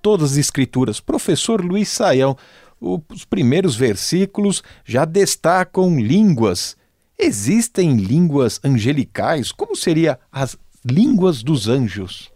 todas 0.01 0.33
as 0.33 0.37
escrituras. 0.37 0.99
Professor 0.99 1.63
Luiz 1.63 1.89
Saião, 1.89 2.37
os 2.79 3.25
primeiros 3.25 3.75
versículos 3.75 4.63
já 4.85 5.05
destacam 5.05 5.99
línguas. 5.99 6.77
Existem 7.17 7.97
línguas 7.97 8.59
angelicais? 8.63 9.51
Como 9.51 9.75
seria 9.75 10.17
as 10.31 10.57
línguas 10.85 11.43
dos 11.43 11.67
anjos? 11.67 12.31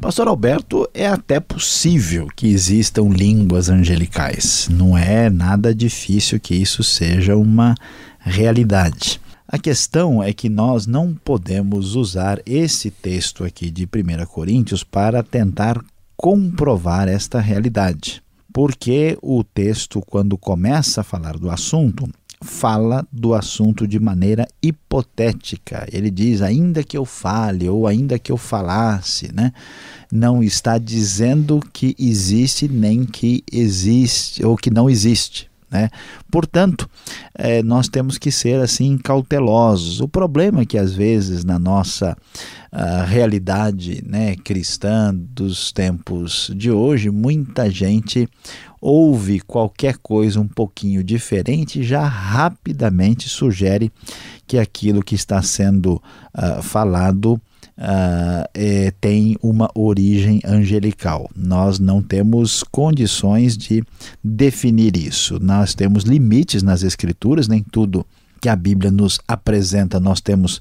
Pastor 0.00 0.26
Alberto, 0.26 0.88
é 0.92 1.06
até 1.06 1.38
possível 1.38 2.26
que 2.34 2.48
existam 2.48 3.08
línguas 3.08 3.68
angelicais. 3.68 4.68
Não 4.68 4.98
é 4.98 5.30
nada 5.30 5.72
difícil 5.72 6.40
que 6.40 6.54
isso 6.54 6.82
seja 6.82 7.36
uma 7.36 7.76
realidade. 8.18 9.20
A 9.46 9.56
questão 9.56 10.20
é 10.20 10.32
que 10.32 10.48
nós 10.48 10.84
não 10.84 11.14
podemos 11.14 11.94
usar 11.94 12.40
esse 12.44 12.90
texto 12.90 13.44
aqui 13.44 13.70
de 13.70 13.84
1 13.84 14.26
Coríntios 14.26 14.82
para 14.82 15.22
tentar 15.22 15.80
comprovar 16.24 17.06
esta 17.06 17.38
realidade. 17.38 18.22
Porque 18.50 19.18
o 19.20 19.44
texto, 19.44 20.00
quando 20.06 20.38
começa 20.38 21.02
a 21.02 21.04
falar 21.04 21.36
do 21.36 21.50
assunto, 21.50 22.08
fala 22.40 23.06
do 23.12 23.34
assunto 23.34 23.86
de 23.86 24.00
maneira 24.00 24.48
hipotética. 24.62 25.86
Ele 25.92 26.10
diz, 26.10 26.40
ainda 26.40 26.82
que 26.82 26.96
eu 26.96 27.04
fale 27.04 27.68
ou 27.68 27.86
ainda 27.86 28.18
que 28.18 28.32
eu 28.32 28.38
falasse, 28.38 29.34
né? 29.34 29.52
não 30.10 30.42
está 30.42 30.78
dizendo 30.78 31.60
que 31.74 31.94
existe 31.98 32.68
nem 32.68 33.04
que 33.04 33.44
existe 33.52 34.42
ou 34.46 34.56
que 34.56 34.70
não 34.70 34.88
existe. 34.88 35.50
Né? 35.70 35.90
Portanto, 36.30 36.88
é, 37.34 37.62
nós 37.62 37.88
temos 37.88 38.18
que 38.18 38.30
ser 38.30 38.60
assim 38.60 38.96
cautelosos. 38.96 40.00
O 40.00 40.08
problema 40.08 40.62
é 40.62 40.66
que 40.66 40.78
às 40.78 40.94
vezes 40.94 41.44
na 41.44 41.58
nossa 41.58 42.16
uh, 42.72 43.04
realidade 43.06 44.02
né, 44.06 44.36
cristã 44.36 45.14
dos 45.14 45.72
tempos 45.72 46.50
de 46.54 46.70
hoje, 46.70 47.10
muita 47.10 47.70
gente 47.70 48.28
ouve 48.80 49.40
qualquer 49.40 49.96
coisa 49.98 50.38
um 50.38 50.46
pouquinho 50.46 51.02
diferente 51.02 51.82
já 51.82 52.06
rapidamente 52.06 53.30
sugere 53.30 53.90
que 54.46 54.58
aquilo 54.58 55.02
que 55.02 55.14
está 55.14 55.40
sendo 55.40 55.94
uh, 56.36 56.62
falado 56.62 57.40
uh, 57.78 58.48
é, 58.54 58.92
tem 59.00 59.36
uma 59.42 59.70
origem 59.74 60.40
angelical. 60.44 61.30
Nós 61.34 61.78
não 61.78 62.02
temos 62.02 62.62
condições 62.62 63.56
de 63.56 63.82
definir 64.22 64.96
isso. 64.96 65.38
Nós 65.40 65.74
temos 65.74 66.04
limites 66.04 66.62
nas 66.62 66.82
Escrituras, 66.82 67.48
nem 67.48 67.62
tudo 67.62 68.06
que 68.44 68.48
a 68.50 68.54
Bíblia 68.54 68.90
nos 68.90 69.18
apresenta 69.26 69.98
nós 69.98 70.20
temos 70.20 70.58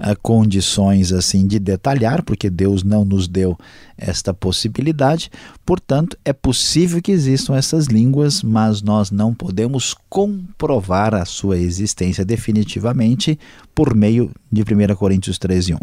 uh, 0.00 0.18
condições 0.20 1.12
assim 1.12 1.46
de 1.46 1.60
detalhar, 1.60 2.24
porque 2.24 2.50
Deus 2.50 2.82
não 2.82 3.04
nos 3.04 3.28
deu 3.28 3.56
esta 3.96 4.34
possibilidade. 4.34 5.30
Portanto, 5.64 6.18
é 6.24 6.32
possível 6.32 7.00
que 7.00 7.12
existam 7.12 7.54
essas 7.54 7.86
línguas, 7.86 8.42
mas 8.42 8.82
nós 8.82 9.12
não 9.12 9.32
podemos 9.32 9.94
comprovar 10.08 11.14
a 11.14 11.24
sua 11.24 11.56
existência 11.56 12.24
definitivamente 12.24 13.38
por 13.76 13.94
meio 13.94 14.32
de 14.50 14.62
1 14.62 14.96
Coríntios 14.96 15.38
13, 15.38 15.74
1. 15.74 15.78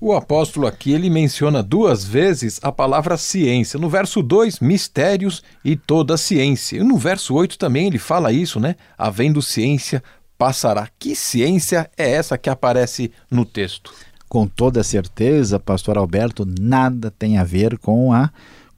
O 0.00 0.12
apóstolo 0.12 0.66
aqui 0.66 0.92
ele 0.92 1.08
menciona 1.08 1.62
duas 1.62 2.04
vezes 2.04 2.60
a 2.62 2.70
palavra 2.70 3.16
ciência. 3.16 3.78
No 3.78 3.88
verso 3.88 4.22
2, 4.22 4.60
mistérios 4.60 5.42
e 5.64 5.76
toda 5.76 6.16
ciência. 6.16 6.78
E 6.78 6.82
no 6.82 6.96
verso 6.98 7.34
8 7.34 7.58
também 7.58 7.86
ele 7.86 7.98
fala 7.98 8.32
isso, 8.32 8.60
né? 8.60 8.76
Havendo 8.98 9.40
ciência, 9.40 10.02
passará. 10.36 10.88
Que 10.98 11.14
ciência 11.14 11.90
é 11.96 12.10
essa 12.10 12.36
que 12.36 12.50
aparece 12.50 13.10
no 13.30 13.44
texto? 13.44 13.92
Com 14.28 14.46
toda 14.46 14.82
certeza, 14.82 15.60
pastor 15.60 15.96
Alberto, 15.96 16.46
nada 16.58 17.10
tem 17.10 17.38
a 17.38 17.44
ver 17.44 17.78
com 17.78 18.12
a 18.12 18.30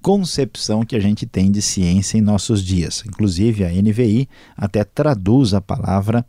concepção 0.02 0.84
que 0.84 0.94
a 0.94 1.00
gente 1.00 1.26
tem 1.26 1.50
de 1.50 1.60
ciência 1.60 2.16
em 2.16 2.20
nossos 2.20 2.62
dias. 2.62 3.02
Inclusive, 3.04 3.64
a 3.64 3.70
NVI 3.70 4.28
até 4.56 4.84
traduz 4.84 5.52
a 5.52 5.60
palavra 5.60 6.24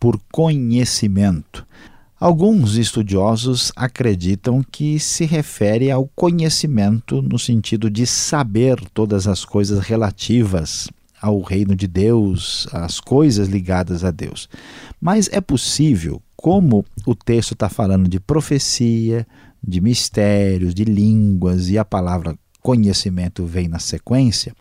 por 0.00 0.18
conhecimento. 0.32 1.66
Alguns 2.20 2.74
estudiosos 2.74 3.70
acreditam 3.76 4.60
que 4.60 4.98
se 4.98 5.24
refere 5.24 5.88
ao 5.88 6.10
conhecimento 6.16 7.22
no 7.22 7.38
sentido 7.38 7.88
de 7.88 8.08
saber 8.08 8.80
todas 8.92 9.28
as 9.28 9.44
coisas 9.44 9.78
relativas 9.78 10.88
ao 11.22 11.40
reino 11.40 11.76
de 11.76 11.86
Deus, 11.86 12.66
as 12.72 12.98
coisas 12.98 13.46
ligadas 13.46 14.02
a 14.02 14.10
Deus. 14.10 14.48
Mas 15.00 15.28
é 15.32 15.40
possível, 15.40 16.20
como 16.36 16.84
o 17.06 17.14
texto 17.14 17.52
está 17.52 17.68
falando 17.68 18.08
de 18.08 18.18
profecia, 18.18 19.24
de 19.62 19.80
mistérios, 19.80 20.74
de 20.74 20.84
línguas 20.84 21.68
e 21.68 21.78
a 21.78 21.84
palavra 21.84 22.36
conhecimento 22.60 23.46
vem 23.46 23.68
na 23.68 23.78
sequência, 23.78 24.52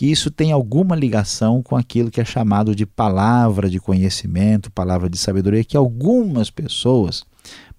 que 0.00 0.06
isso 0.10 0.30
tem 0.30 0.50
alguma 0.50 0.96
ligação 0.96 1.62
com 1.62 1.76
aquilo 1.76 2.10
que 2.10 2.22
é 2.22 2.24
chamado 2.24 2.74
de 2.74 2.86
palavra 2.86 3.68
de 3.68 3.78
conhecimento, 3.78 4.70
palavra 4.70 5.10
de 5.10 5.18
sabedoria, 5.18 5.62
que 5.62 5.76
algumas 5.76 6.48
pessoas 6.48 7.22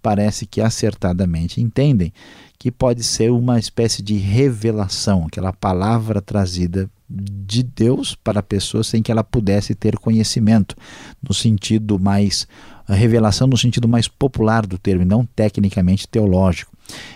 parece 0.04 0.46
que 0.46 0.62
acertadamente 0.62 1.60
entendem 1.60 2.14
que 2.60 2.70
pode 2.72 3.04
ser 3.04 3.32
uma 3.32 3.58
espécie 3.58 4.04
de 4.04 4.18
revelação, 4.18 5.26
aquela 5.26 5.52
palavra 5.52 6.22
trazida 6.22 6.88
de 7.10 7.64
Deus 7.64 8.14
para 8.14 8.42
a 8.42 8.44
pessoa 8.44 8.84
sem 8.84 9.02
que 9.02 9.12
ela 9.12 9.24
pudesse 9.24 9.74
ter 9.74 9.98
conhecimento, 9.98 10.76
no 11.28 11.34
sentido 11.34 11.98
mais 11.98 12.48
revelação 12.88 13.48
no 13.48 13.58
sentido 13.58 13.88
mais 13.88 14.08
popular 14.08 14.68
do 14.68 14.78
termo, 14.78 15.04
não 15.04 15.26
tecnicamente 15.26 16.08
teológico. 16.08 16.72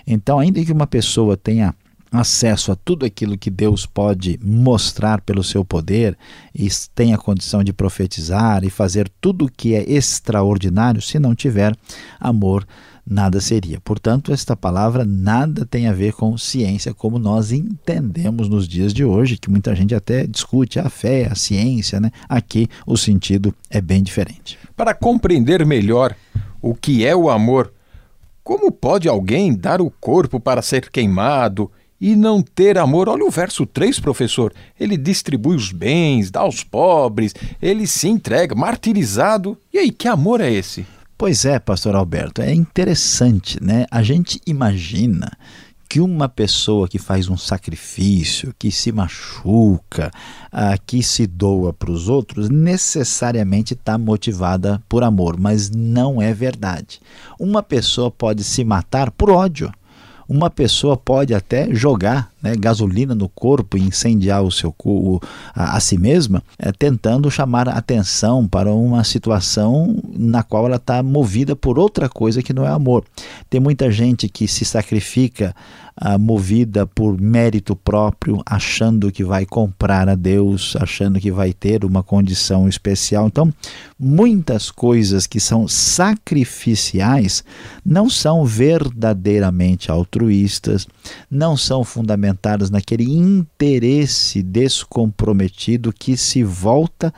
Então, 0.07 0.39
ainda 0.39 0.65
que 0.65 0.71
uma 0.71 0.87
pessoa 0.87 1.37
tenha 1.37 1.75
acesso 2.19 2.71
a 2.71 2.75
tudo 2.75 3.05
aquilo 3.05 3.37
que 3.37 3.49
Deus 3.49 3.85
pode 3.85 4.39
mostrar 4.43 5.21
pelo 5.21 5.43
seu 5.43 5.63
poder 5.63 6.17
e 6.53 6.67
tem 6.93 7.13
a 7.13 7.17
condição 7.17 7.63
de 7.63 7.73
profetizar 7.73 8.63
e 8.63 8.69
fazer 8.69 9.09
tudo 9.21 9.45
o 9.45 9.51
que 9.51 9.75
é 9.75 9.83
extraordinário, 9.89 11.01
se 11.01 11.19
não 11.19 11.35
tiver 11.35 11.75
amor, 12.19 12.65
nada 13.05 13.39
seria. 13.39 13.79
Portanto, 13.79 14.33
esta 14.33 14.55
palavra 14.55 15.05
nada 15.05 15.65
tem 15.65 15.87
a 15.87 15.93
ver 15.93 16.13
com 16.13 16.37
ciência 16.37 16.93
como 16.93 17.19
nós 17.19 17.51
entendemos 17.51 18.49
nos 18.49 18.67
dias 18.67 18.93
de 18.93 19.05
hoje, 19.05 19.37
que 19.37 19.49
muita 19.49 19.75
gente 19.75 19.93
até 19.93 20.25
discute 20.25 20.79
a 20.79 20.89
fé, 20.89 21.27
a 21.31 21.35
ciência, 21.35 21.99
né? 21.99 22.11
Aqui 22.27 22.67
o 22.85 22.97
sentido 22.97 23.53
é 23.69 23.79
bem 23.79 24.01
diferente. 24.01 24.57
Para 24.75 24.93
compreender 24.93 25.65
melhor 25.65 26.15
o 26.61 26.73
que 26.73 27.05
é 27.05 27.15
o 27.15 27.29
amor, 27.29 27.71
como 28.43 28.71
pode 28.71 29.07
alguém 29.07 29.55
dar 29.55 29.81
o 29.81 29.89
corpo 29.89 30.39
para 30.39 30.61
ser 30.61 30.89
queimado 30.89 31.71
e 32.05 32.15
não 32.15 32.39
ter 32.39 32.77
amor. 32.77 33.09
Olha 33.09 33.25
o 33.25 33.31
verso 33.31 33.65
3, 33.65 33.99
professor. 33.99 34.53
Ele 34.79 34.95
distribui 34.95 35.55
os 35.55 35.71
bens, 35.71 36.29
dá 36.29 36.41
aos 36.41 36.63
pobres, 36.63 37.33
ele 37.59 37.87
se 37.87 38.07
entrega, 38.07 38.53
martirizado. 38.53 39.57
E 39.73 39.79
aí, 39.79 39.91
que 39.91 40.07
amor 40.07 40.39
é 40.39 40.51
esse? 40.51 40.85
Pois 41.17 41.45
é, 41.45 41.57
pastor 41.57 41.95
Alberto, 41.95 42.43
é 42.43 42.53
interessante, 42.53 43.57
né? 43.59 43.87
A 43.89 44.03
gente 44.03 44.39
imagina 44.45 45.31
que 45.89 45.99
uma 45.99 46.29
pessoa 46.29 46.87
que 46.87 46.99
faz 46.99 47.27
um 47.27 47.37
sacrifício, 47.37 48.53
que 48.59 48.69
se 48.69 48.91
machuca, 48.91 50.11
ah, 50.51 50.77
que 50.77 51.01
se 51.01 51.25
doa 51.25 51.73
para 51.73 51.89
os 51.89 52.07
outros, 52.07 52.49
necessariamente 52.49 53.73
está 53.73 53.97
motivada 53.97 54.79
por 54.87 55.03
amor, 55.03 55.39
mas 55.39 55.71
não 55.71 56.21
é 56.21 56.31
verdade. 56.35 56.99
Uma 57.39 57.63
pessoa 57.63 58.11
pode 58.11 58.43
se 58.43 58.63
matar 58.63 59.09
por 59.09 59.31
ódio 59.31 59.73
uma 60.27 60.49
pessoa 60.49 60.97
pode 60.97 61.33
até 61.33 61.73
jogar 61.73 62.31
né, 62.45 62.55
gasolina 62.55 63.15
no 63.15 63.27
corpo 63.27 63.75
e 63.75 63.81
incendiar 63.81 64.43
o 64.43 64.51
seu 64.51 64.73
o, 64.85 65.19
a, 65.55 65.75
a, 65.75 65.79
si 65.79 65.97
mesma, 65.97 66.43
é, 66.59 66.71
tentando 66.71 67.31
chamar 67.31 67.67
atenção 67.67 68.47
para 68.47 68.71
uma 68.71 69.03
situação 69.03 69.99
na 70.15 70.43
qual 70.43 70.67
ela 70.67 70.75
está 70.75 71.01
movida 71.01 71.55
por 71.55 71.79
outra 71.79 72.07
coisa 72.07 72.43
que 72.43 72.53
não 72.53 72.63
é 72.63 72.69
amor. 72.69 73.03
Tem 73.49 73.59
muita 73.59 73.89
gente 73.89 74.29
que 74.29 74.47
se 74.47 74.63
sacrifica 74.63 75.55
ah, 75.97 76.17
movida 76.17 76.85
por 76.85 77.19
mérito 77.19 77.73
próprio, 77.73 78.41
achando 78.45 79.09
que 79.11 79.23
vai 79.23 79.45
comprar 79.45 80.09
a 80.09 80.15
Deus, 80.15 80.75
achando 80.77 81.21
que 81.21 81.31
vai 81.31 81.53
ter 81.53 81.85
uma 81.85 82.03
condição 82.03 82.67
especial. 82.67 83.27
Então, 83.27 83.53
muitas 83.97 84.69
coisas 84.69 85.25
que 85.25 85.39
são 85.39 85.69
sacrificiais 85.69 87.45
não 87.85 88.09
são 88.09 88.43
verdadeiramente 88.43 89.89
altruístas, 89.89 90.85
não 91.31 91.55
são 91.55 91.81
fundamentadas 92.35 92.69
naquele 92.69 93.05
interesse 93.05 94.43
descomprometido 94.43 95.93
que 95.93 96.17
se 96.17 96.43
volta 96.43 97.13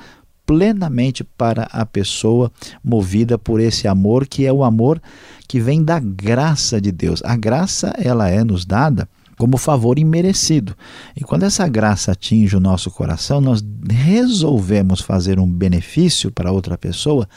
plenamente 0.45 1.23
para 1.23 1.63
a 1.63 1.85
pessoa 1.85 2.51
movida 2.83 3.37
por 3.37 3.59
esse 3.59 3.87
amor 3.87 4.25
que 4.25 4.45
é 4.45 4.53
o 4.53 4.63
amor 4.63 5.01
que 5.47 5.59
vem 5.59 5.83
da 5.83 5.99
graça 5.99 6.79
de 6.79 6.91
Deus. 6.91 7.21
A 7.25 7.35
graça 7.35 7.93
ela 7.97 8.29
é 8.29 8.43
nos 8.43 8.65
dada 8.65 9.09
como 9.37 9.57
favor 9.57 9.99
imerecido. 9.99 10.75
E 11.15 11.21
quando 11.21 11.43
essa 11.43 11.67
graça 11.67 12.13
atinge 12.13 12.55
o 12.55 12.61
nosso 12.61 12.89
coração, 12.89 13.41
nós 13.41 13.63
resolvemos 13.89 15.01
fazer 15.01 15.39
um 15.39 15.47
benefício 15.47 16.31
para 16.31 16.51
outra 16.51 16.77
pessoa 16.77 17.27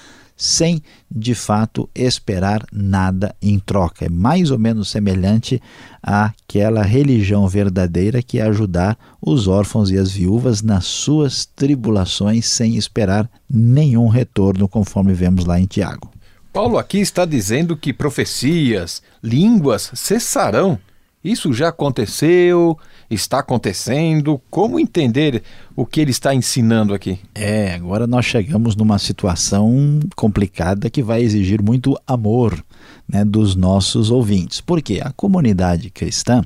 sem 0.40 0.82
de 1.10 1.34
fato 1.34 1.86
esperar 1.94 2.64
nada 2.72 3.36
em 3.42 3.58
troca. 3.58 4.06
É 4.06 4.08
mais 4.08 4.50
ou 4.50 4.58
menos 4.58 4.88
semelhante 4.88 5.60
àquela 6.02 6.82
religião 6.82 7.46
verdadeira 7.46 8.22
que 8.22 8.38
é 8.38 8.42
ajudar 8.44 8.96
os 9.20 9.46
órfãos 9.46 9.90
e 9.90 9.98
as 9.98 10.10
viúvas 10.10 10.62
nas 10.62 10.86
suas 10.86 11.44
tribulações 11.44 12.46
sem 12.46 12.76
esperar 12.76 13.30
nenhum 13.48 14.08
retorno, 14.08 14.66
conforme 14.66 15.12
vemos 15.12 15.44
lá 15.44 15.60
em 15.60 15.66
Tiago. 15.66 16.10
Paulo 16.50 16.78
aqui 16.78 17.00
está 17.00 17.26
dizendo 17.26 17.76
que 17.76 17.92
profecias, 17.92 19.02
línguas 19.22 19.90
cessarão. 19.94 20.78
Isso 21.22 21.52
já 21.52 21.68
aconteceu, 21.68 22.78
está 23.10 23.40
acontecendo. 23.40 24.40
Como 24.48 24.80
entender 24.80 25.42
o 25.76 25.84
que 25.84 26.00
ele 26.00 26.10
está 26.10 26.34
ensinando 26.34 26.94
aqui? 26.94 27.18
É, 27.34 27.74
agora 27.74 28.06
nós 28.06 28.24
chegamos 28.24 28.74
numa 28.74 28.98
situação 28.98 30.00
complicada 30.16 30.88
que 30.88 31.02
vai 31.02 31.20
exigir 31.22 31.62
muito 31.62 31.94
amor 32.06 32.64
né, 33.06 33.22
dos 33.22 33.54
nossos 33.54 34.10
ouvintes. 34.10 34.62
Porque 34.62 34.98
a 35.04 35.12
comunidade 35.12 35.90
cristã 35.90 36.42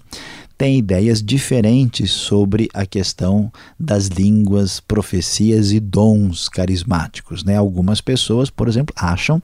tem 0.57 0.79
ideias 0.79 1.23
diferentes 1.23 2.11
sobre 2.11 2.69
a 2.73 2.87
questão 2.87 3.53
das 3.79 4.07
línguas, 4.07 4.81
profecias 4.81 5.73
e 5.73 5.81
dons 5.81 6.49
carismáticos. 6.49 7.43
Né? 7.45 7.57
Algumas 7.57 8.01
pessoas, 8.01 8.51
por 8.51 8.69
exemplo, 8.69 8.95
acham 8.97 9.43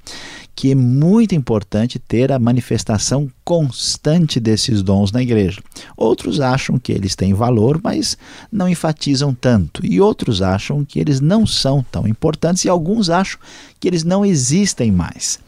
que 0.54 0.72
é 0.72 0.74
muito 0.74 1.34
importante 1.34 1.98
ter 1.98 2.30
a 2.30 2.38
manifestação 2.38 3.30
constante 3.44 4.38
desses 4.38 4.82
dons 4.82 5.10
na 5.10 5.22
igreja. 5.22 5.62
Outros 5.96 6.40
acham 6.40 6.78
que 6.78 6.92
eles 6.92 7.16
têm 7.16 7.32
valor, 7.32 7.80
mas 7.82 8.16
não 8.52 8.68
enfatizam 8.68 9.34
tanto. 9.34 9.84
E 9.84 10.00
outros 10.00 10.42
acham 10.42 10.84
que 10.84 11.00
eles 11.00 11.20
não 11.20 11.46
são 11.46 11.82
tão 11.82 12.06
importantes, 12.06 12.64
e 12.64 12.68
alguns 12.68 13.08
acham 13.08 13.40
que 13.80 13.88
eles 13.88 14.04
não 14.04 14.24
existem 14.24 14.92
mais. 14.92 15.38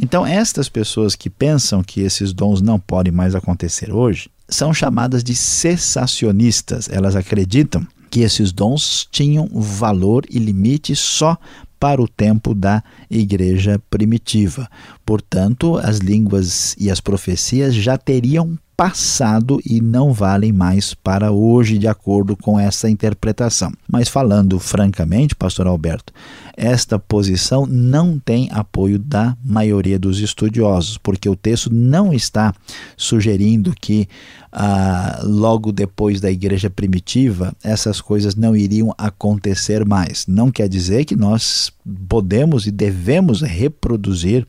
Então, 0.00 0.24
estas 0.24 0.68
pessoas 0.68 1.14
que 1.14 1.28
pensam 1.28 1.82
que 1.82 2.00
esses 2.00 2.32
dons 2.32 2.62
não 2.62 2.78
podem 2.78 3.12
mais 3.12 3.34
acontecer 3.34 3.92
hoje, 3.92 4.30
são 4.50 4.74
chamadas 4.74 5.24
de 5.24 5.34
cessacionistas. 5.34 6.88
Elas 6.90 7.16
acreditam 7.16 7.86
que 8.10 8.20
esses 8.20 8.52
dons 8.52 9.06
tinham 9.10 9.48
valor 9.52 10.24
e 10.28 10.38
limite 10.38 10.94
só 10.96 11.38
para 11.78 12.02
o 12.02 12.08
tempo 12.08 12.54
da 12.54 12.84
igreja 13.10 13.80
primitiva. 13.88 14.68
Portanto, 15.06 15.78
as 15.78 15.98
línguas 15.98 16.76
e 16.78 16.90
as 16.90 17.00
profecias 17.00 17.74
já 17.74 17.96
teriam 17.96 18.58
passado 18.80 19.60
e 19.62 19.78
não 19.78 20.10
valem 20.10 20.52
mais 20.54 20.94
para 20.94 21.30
hoje, 21.30 21.76
de 21.76 21.86
acordo 21.86 22.34
com 22.34 22.58
essa 22.58 22.88
interpretação. 22.88 23.70
Mas 23.86 24.08
falando 24.08 24.58
francamente, 24.58 25.34
pastor 25.34 25.66
Alberto, 25.66 26.14
esta 26.56 26.98
posição 26.98 27.66
não 27.66 28.18
tem 28.18 28.48
apoio 28.50 28.98
da 28.98 29.36
maioria 29.44 29.98
dos 29.98 30.18
estudiosos, 30.20 30.96
porque 30.96 31.28
o 31.28 31.36
texto 31.36 31.70
não 31.70 32.10
está 32.10 32.54
sugerindo 32.96 33.74
que 33.78 34.08
ah, 34.50 35.20
logo 35.24 35.72
depois 35.72 36.18
da 36.18 36.30
igreja 36.30 36.70
primitiva 36.70 37.54
essas 37.62 38.00
coisas 38.00 38.34
não 38.34 38.56
iriam 38.56 38.94
acontecer 38.96 39.84
mais. 39.84 40.24
Não 40.26 40.50
quer 40.50 40.70
dizer 40.70 41.04
que 41.04 41.14
nós 41.14 41.70
podemos 42.08 42.66
e 42.66 42.70
devemos 42.70 43.42
reproduzir 43.42 44.46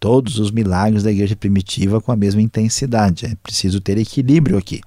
todos 0.00 0.38
os 0.38 0.50
milagres 0.50 1.02
da 1.02 1.10
igreja 1.10 1.34
primitiva 1.34 2.00
com 2.00 2.12
a 2.12 2.16
mesma 2.16 2.40
intensidade. 2.40 3.26
É 3.26 3.34
preciso 3.42 3.80
ter 3.80 3.98
equilíbrio 3.98 4.56
aqui. 4.56 4.80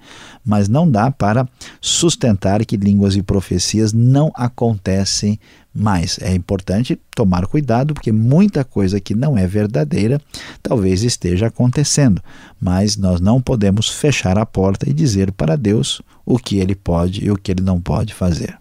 Mas 0.44 0.68
não 0.68 0.90
dá 0.90 1.10
para 1.10 1.48
sustentar 1.80 2.64
que 2.64 2.76
línguas 2.76 3.14
e 3.16 3.22
profecias 3.22 3.92
não 3.92 4.32
acontecem 4.34 5.38
mais. 5.74 6.18
É 6.20 6.34
importante 6.34 6.98
tomar 7.14 7.46
cuidado, 7.46 7.94
porque 7.94 8.12
muita 8.12 8.64
coisa 8.64 9.00
que 9.00 9.14
não 9.14 9.36
é 9.36 9.46
verdadeira 9.46 10.20
talvez 10.62 11.02
esteja 11.02 11.46
acontecendo. 11.46 12.22
Mas 12.60 12.96
nós 12.96 13.20
não 13.20 13.40
podemos 13.40 13.88
fechar 13.88 14.38
a 14.38 14.46
porta 14.46 14.88
e 14.88 14.92
dizer 14.92 15.32
para 15.32 15.56
Deus 15.56 16.00
o 16.24 16.38
que 16.38 16.58
ele 16.58 16.74
pode 16.74 17.24
e 17.24 17.30
o 17.30 17.36
que 17.36 17.52
ele 17.52 17.62
não 17.62 17.80
pode 17.80 18.14
fazer. 18.14 18.56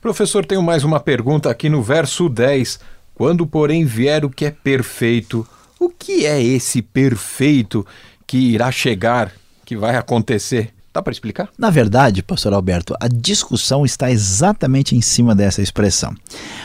Professor, 0.00 0.44
tenho 0.46 0.62
mais 0.62 0.84
uma 0.84 1.00
pergunta 1.00 1.50
aqui 1.50 1.68
no 1.68 1.82
verso 1.82 2.28
10. 2.28 2.78
Quando, 3.14 3.46
porém, 3.46 3.84
vier 3.84 4.24
o 4.24 4.30
que 4.30 4.44
é 4.44 4.50
perfeito, 4.50 5.46
o 5.78 5.88
que 5.88 6.26
é 6.26 6.42
esse 6.42 6.82
perfeito 6.82 7.86
que 8.26 8.36
irá 8.38 8.70
chegar, 8.70 9.32
que 9.64 9.76
vai 9.76 9.96
acontecer? 9.96 10.72
Dá 10.92 11.02
para 11.02 11.12
explicar? 11.12 11.48
Na 11.56 11.70
verdade, 11.70 12.22
pastor 12.22 12.52
Alberto, 12.52 12.94
a 12.98 13.06
discussão 13.06 13.84
está 13.84 14.10
exatamente 14.10 14.96
em 14.96 15.00
cima 15.00 15.34
dessa 15.34 15.62
expressão. 15.62 16.14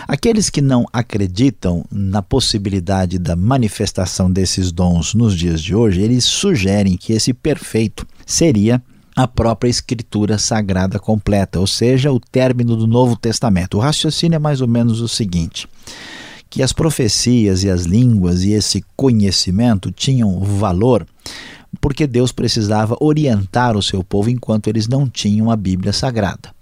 Aqueles 0.07 0.49
que 0.49 0.61
não 0.61 0.85
acreditam 0.91 1.85
na 1.91 2.21
possibilidade 2.21 3.19
da 3.19 3.35
manifestação 3.35 4.31
desses 4.31 4.71
dons 4.71 5.13
nos 5.13 5.37
dias 5.37 5.61
de 5.61 5.75
hoje, 5.75 6.01
eles 6.01 6.23
sugerem 6.23 6.97
que 6.97 7.13
esse 7.13 7.33
perfeito 7.33 8.07
seria 8.25 8.81
a 9.15 9.27
própria 9.27 9.69
escritura 9.69 10.39
sagrada 10.39 10.97
completa, 10.97 11.59
ou 11.59 11.67
seja, 11.67 12.11
o 12.11 12.19
término 12.19 12.75
do 12.75 12.87
Novo 12.87 13.15
Testamento. 13.15 13.77
O 13.77 13.79
raciocínio 13.79 14.37
é 14.37 14.39
mais 14.39 14.61
ou 14.61 14.67
menos 14.67 15.01
o 15.01 15.07
seguinte: 15.07 15.67
que 16.53 16.61
as 16.61 16.71
profecias 16.71 17.63
e 17.63 17.69
as 17.71 17.81
línguas 17.81 18.43
e 18.43 18.51
esse 18.51 18.85
conhecimento 18.95 19.91
tinham 19.91 20.39
valor 20.41 21.03
porque 21.81 22.05
Deus 22.05 22.31
precisava 22.31 22.95
orientar 22.99 23.75
o 23.75 23.81
seu 23.81 24.03
povo 24.03 24.29
enquanto 24.29 24.67
eles 24.67 24.87
não 24.87 25.09
tinham 25.09 25.49
a 25.49 25.55
Bíblia 25.55 25.91
Sagrada. 25.91 26.53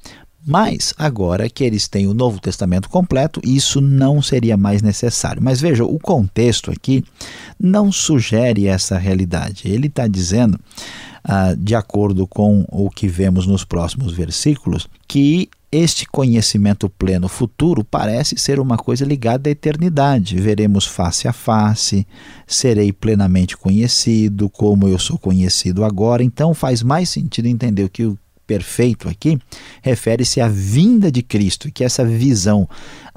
Mas 0.48 0.94
agora 0.98 1.50
que 1.50 1.66
eles 1.66 1.90
têm 1.90 2.08
o 2.08 2.14
Novo 2.14 2.40
Testamento 2.40 2.88
completo, 2.88 3.42
isso 3.44 3.82
não 3.82 4.22
seria 4.22 4.56
mais 4.56 4.82
necessário. 4.82 5.44
Mas 5.44 5.60
veja, 5.60 5.84
o 5.84 6.00
contexto 6.00 6.72
aqui 6.72 7.04
não 7.60 7.92
sugere 7.92 8.68
essa 8.68 8.98
realidade. 8.98 9.68
Ele 9.68 9.88
está 9.88 10.08
dizendo, 10.08 10.58
ah, 11.22 11.54
de 11.54 11.76
acordo 11.76 12.26
com 12.26 12.66
o 12.70 12.90
que 12.90 13.10
vemos 13.10 13.46
nos 13.46 13.66
próximos 13.66 14.14
versículos, 14.14 14.88
que 15.06 15.50
este 15.72 16.06
conhecimento 16.06 16.90
pleno 16.90 17.30
futuro 17.30 17.84
parece 17.84 18.38
ser 18.38 18.60
uma 18.60 18.78
coisa 18.78 19.06
ligada 19.06 19.50
à 19.50 19.52
eternidade. 19.52 20.36
Veremos 20.36 20.86
face 20.86 21.28
a 21.28 21.34
face, 21.34 22.06
serei 22.46 22.92
plenamente 22.92 23.56
conhecido, 23.56 24.50
como 24.50 24.88
eu 24.88 25.00
sou 25.00 25.18
conhecido 25.18 25.86
agora. 25.86 26.24
Então 26.24 26.54
faz 26.54 26.84
mais 26.84 27.10
sentido 27.10 27.48
entender 27.48 27.88
que 27.88 28.06
o 28.06 28.18
perfeito 28.52 29.08
aqui 29.08 29.40
refere-se 29.82 30.42
à 30.42 30.48
vinda 30.50 31.10
de 31.10 31.22
Cristo, 31.22 31.70
e 31.70 31.72
que 31.72 31.86
essa 31.86 32.04
visão 32.04 32.68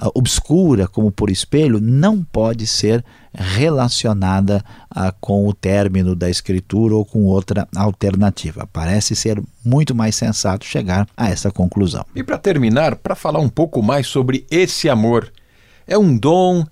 uh, 0.01 0.11
obscura, 0.14 0.87
como 0.87 1.11
por 1.11 1.29
espelho, 1.29 1.81
não 1.81 2.23
pode 2.23 2.68
ser 2.68 3.05
relacionada 3.33 4.64
uh, 4.92 5.12
com 5.20 5.49
o 5.49 5.53
término 5.53 6.14
da 6.14 6.31
Escritura 6.31 6.94
ou 6.94 7.05
com 7.05 7.25
outra 7.25 7.66
alternativa. 7.75 8.68
Parece 8.73 9.16
ser 9.16 9.42
muito 9.64 9.92
mais 9.92 10.14
sensato 10.14 10.64
chegar 10.64 11.05
a 11.16 11.29
essa 11.29 11.51
conclusão. 11.51 12.07
E 12.14 12.23
para 12.23 12.38
terminar, 12.38 12.94
para 12.94 13.16
falar 13.16 13.40
um 13.40 13.49
pouco 13.49 13.83
mais 13.83 14.07
sobre 14.07 14.47
esse 14.49 14.88
amor, 14.88 15.33
é 15.85 15.99
um 15.99 16.16
dom, 16.16 16.64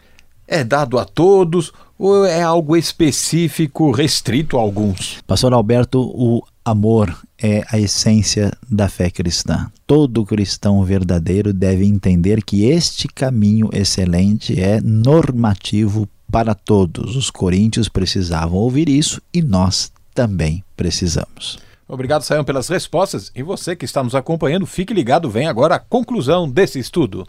é 0.47 0.63
dado 0.63 1.01
a 1.01 1.05
todos 1.05 1.73
ou 1.99 2.25
é 2.25 2.43
algo 2.43 2.77
específico, 2.77 3.91
restrito 3.91 4.57
a 4.57 4.61
alguns? 4.61 5.21
Pastor 5.27 5.53
Alberto, 5.53 6.01
o 6.01 6.45
amor 6.65 7.17
é 7.41 7.65
a 7.71 7.79
essência 7.79 8.53
da 8.71 8.89
fé 8.89 9.11
cristã. 9.11 9.71
Todo 9.87 10.25
cristão 10.25 10.83
verdadeiro 10.85 11.53
deve 11.53 11.85
entender 11.85 12.43
que 12.43 12.65
este 12.65 13.09
caminho 13.09 13.69
excelente 13.73 14.61
é 14.61 14.81
normativo 14.81 16.09
para 16.31 16.55
todos. 16.55 17.17
Os 17.17 17.31
coríntios 17.31 17.89
precisavam 17.89 18.59
ouvir 18.59 18.89
isso 18.89 19.21
e 19.35 19.43
nós 19.43 19.93
também 20.15 20.65
precisamos. 20.77 21.59
Obrigado, 21.87 22.23
Sayão, 22.23 22.45
pelas 22.45 22.69
respostas. 22.69 23.31
E 23.35 23.43
você 23.43 23.77
que 23.77 23.85
está 23.85 24.03
nos 24.03 24.15
acompanhando, 24.15 24.67
fique 24.67 24.95
ligado, 24.95 25.29
vem 25.29 25.47
agora 25.47 25.75
a 25.75 25.79
conclusão 25.79 26.49
desse 26.49 26.79
estudo. 26.79 27.27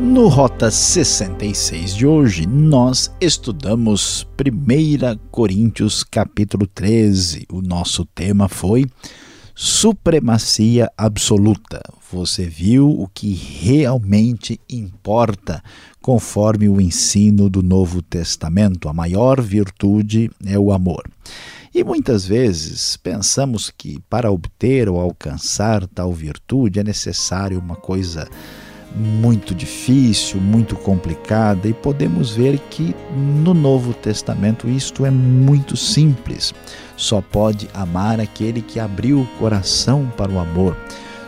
No 0.00 0.28
Rota 0.28 0.70
66 0.70 1.94
de 1.94 2.06
hoje, 2.06 2.46
nós 2.46 3.14
estudamos 3.20 4.26
1 4.40 5.18
Coríntios 5.30 6.02
capítulo 6.02 6.66
13. 6.66 7.46
O 7.52 7.60
nosso 7.60 8.06
tema 8.06 8.48
foi 8.48 8.86
supremacia 9.54 10.90
absoluta. 10.96 11.82
Você 12.10 12.46
viu 12.46 12.88
o 12.88 13.06
que 13.12 13.34
realmente 13.34 14.58
importa 14.70 15.62
conforme 16.00 16.66
o 16.66 16.80
ensino 16.80 17.50
do 17.50 17.62
Novo 17.62 18.00
Testamento. 18.00 18.88
A 18.88 18.94
maior 18.94 19.38
virtude 19.38 20.30
é 20.46 20.58
o 20.58 20.72
amor. 20.72 21.04
E 21.74 21.84
muitas 21.84 22.24
vezes 22.24 22.96
pensamos 22.96 23.70
que 23.70 24.00
para 24.08 24.32
obter 24.32 24.88
ou 24.88 24.98
alcançar 24.98 25.86
tal 25.86 26.10
virtude 26.10 26.80
é 26.80 26.82
necessário 26.82 27.60
uma 27.60 27.76
coisa 27.76 28.26
muito 28.94 29.54
difícil, 29.54 30.40
muito 30.40 30.74
complicada, 30.76 31.68
e 31.68 31.72
podemos 31.72 32.30
ver 32.30 32.58
que 32.70 32.94
no 33.16 33.54
Novo 33.54 33.94
Testamento 33.94 34.68
isto 34.68 35.06
é 35.06 35.10
muito 35.10 35.76
simples. 35.76 36.52
Só 36.96 37.20
pode 37.20 37.68
amar 37.72 38.20
aquele 38.20 38.60
que 38.60 38.80
abriu 38.80 39.20
o 39.20 39.26
coração 39.38 40.10
para 40.16 40.30
o 40.30 40.38
amor. 40.38 40.76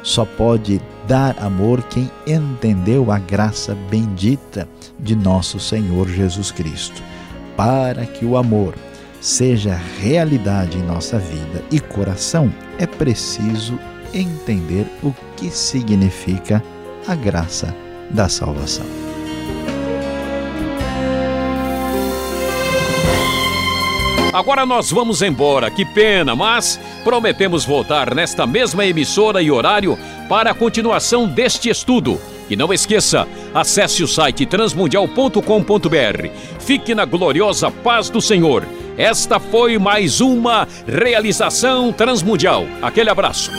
Só 0.03 0.25
pode 0.25 0.81
dar 1.07 1.39
amor 1.39 1.83
quem 1.85 2.11
entendeu 2.27 3.11
a 3.11 3.19
graça 3.19 3.77
bendita 3.89 4.69
de 4.99 5.15
nosso 5.15 5.61
Senhor 5.61 6.09
Jesus 6.09 6.51
Cristo. 6.51 7.03
Para 7.57 8.05
que 8.07 8.25
o 8.25 8.37
amor 8.37 8.75
seja 9.21 9.79
realidade 10.01 10.77
em 10.77 10.83
nossa 10.83 11.19
vida 11.19 11.63
e 11.71 11.79
coração, 11.79 12.53
é 12.79 12.87
preciso 12.87 13.79
entender 14.13 14.87
o 15.03 15.15
que 15.37 15.49
significa 15.51 16.63
a 17.07 17.15
graça 17.15 17.75
da 18.11 18.29
salvação. 18.29 18.87
Agora 24.33 24.65
nós 24.65 24.91
vamos 24.91 25.21
embora, 25.21 25.71
que 25.71 25.85
pena, 25.85 26.35
mas 26.35 26.81
prometemos 27.05 27.67
voltar 27.67 28.15
nesta 28.15 28.47
mesma 28.47 28.87
emissora 28.87 29.43
e 29.43 29.51
horário 29.51 29.99
para 30.27 30.53
a 30.53 30.55
continuação 30.55 31.29
deste 31.29 31.69
estudo. 31.69 32.19
E 32.49 32.57
não 32.57 32.73
esqueça, 32.73 33.29
acesse 33.55 34.03
o 34.03 34.09
site 34.09 34.47
transmundial.com.br. 34.47 36.29
Fique 36.59 36.95
na 36.95 37.05
gloriosa 37.05 37.71
paz 37.71 38.09
do 38.09 38.23
Senhor. 38.23 38.67
Esta 38.97 39.39
foi 39.39 39.79
mais 39.79 40.21
uma 40.21 40.67
realização 40.87 41.93
transmundial. 41.93 42.67
Aquele 42.81 43.11
abraço. 43.11 43.51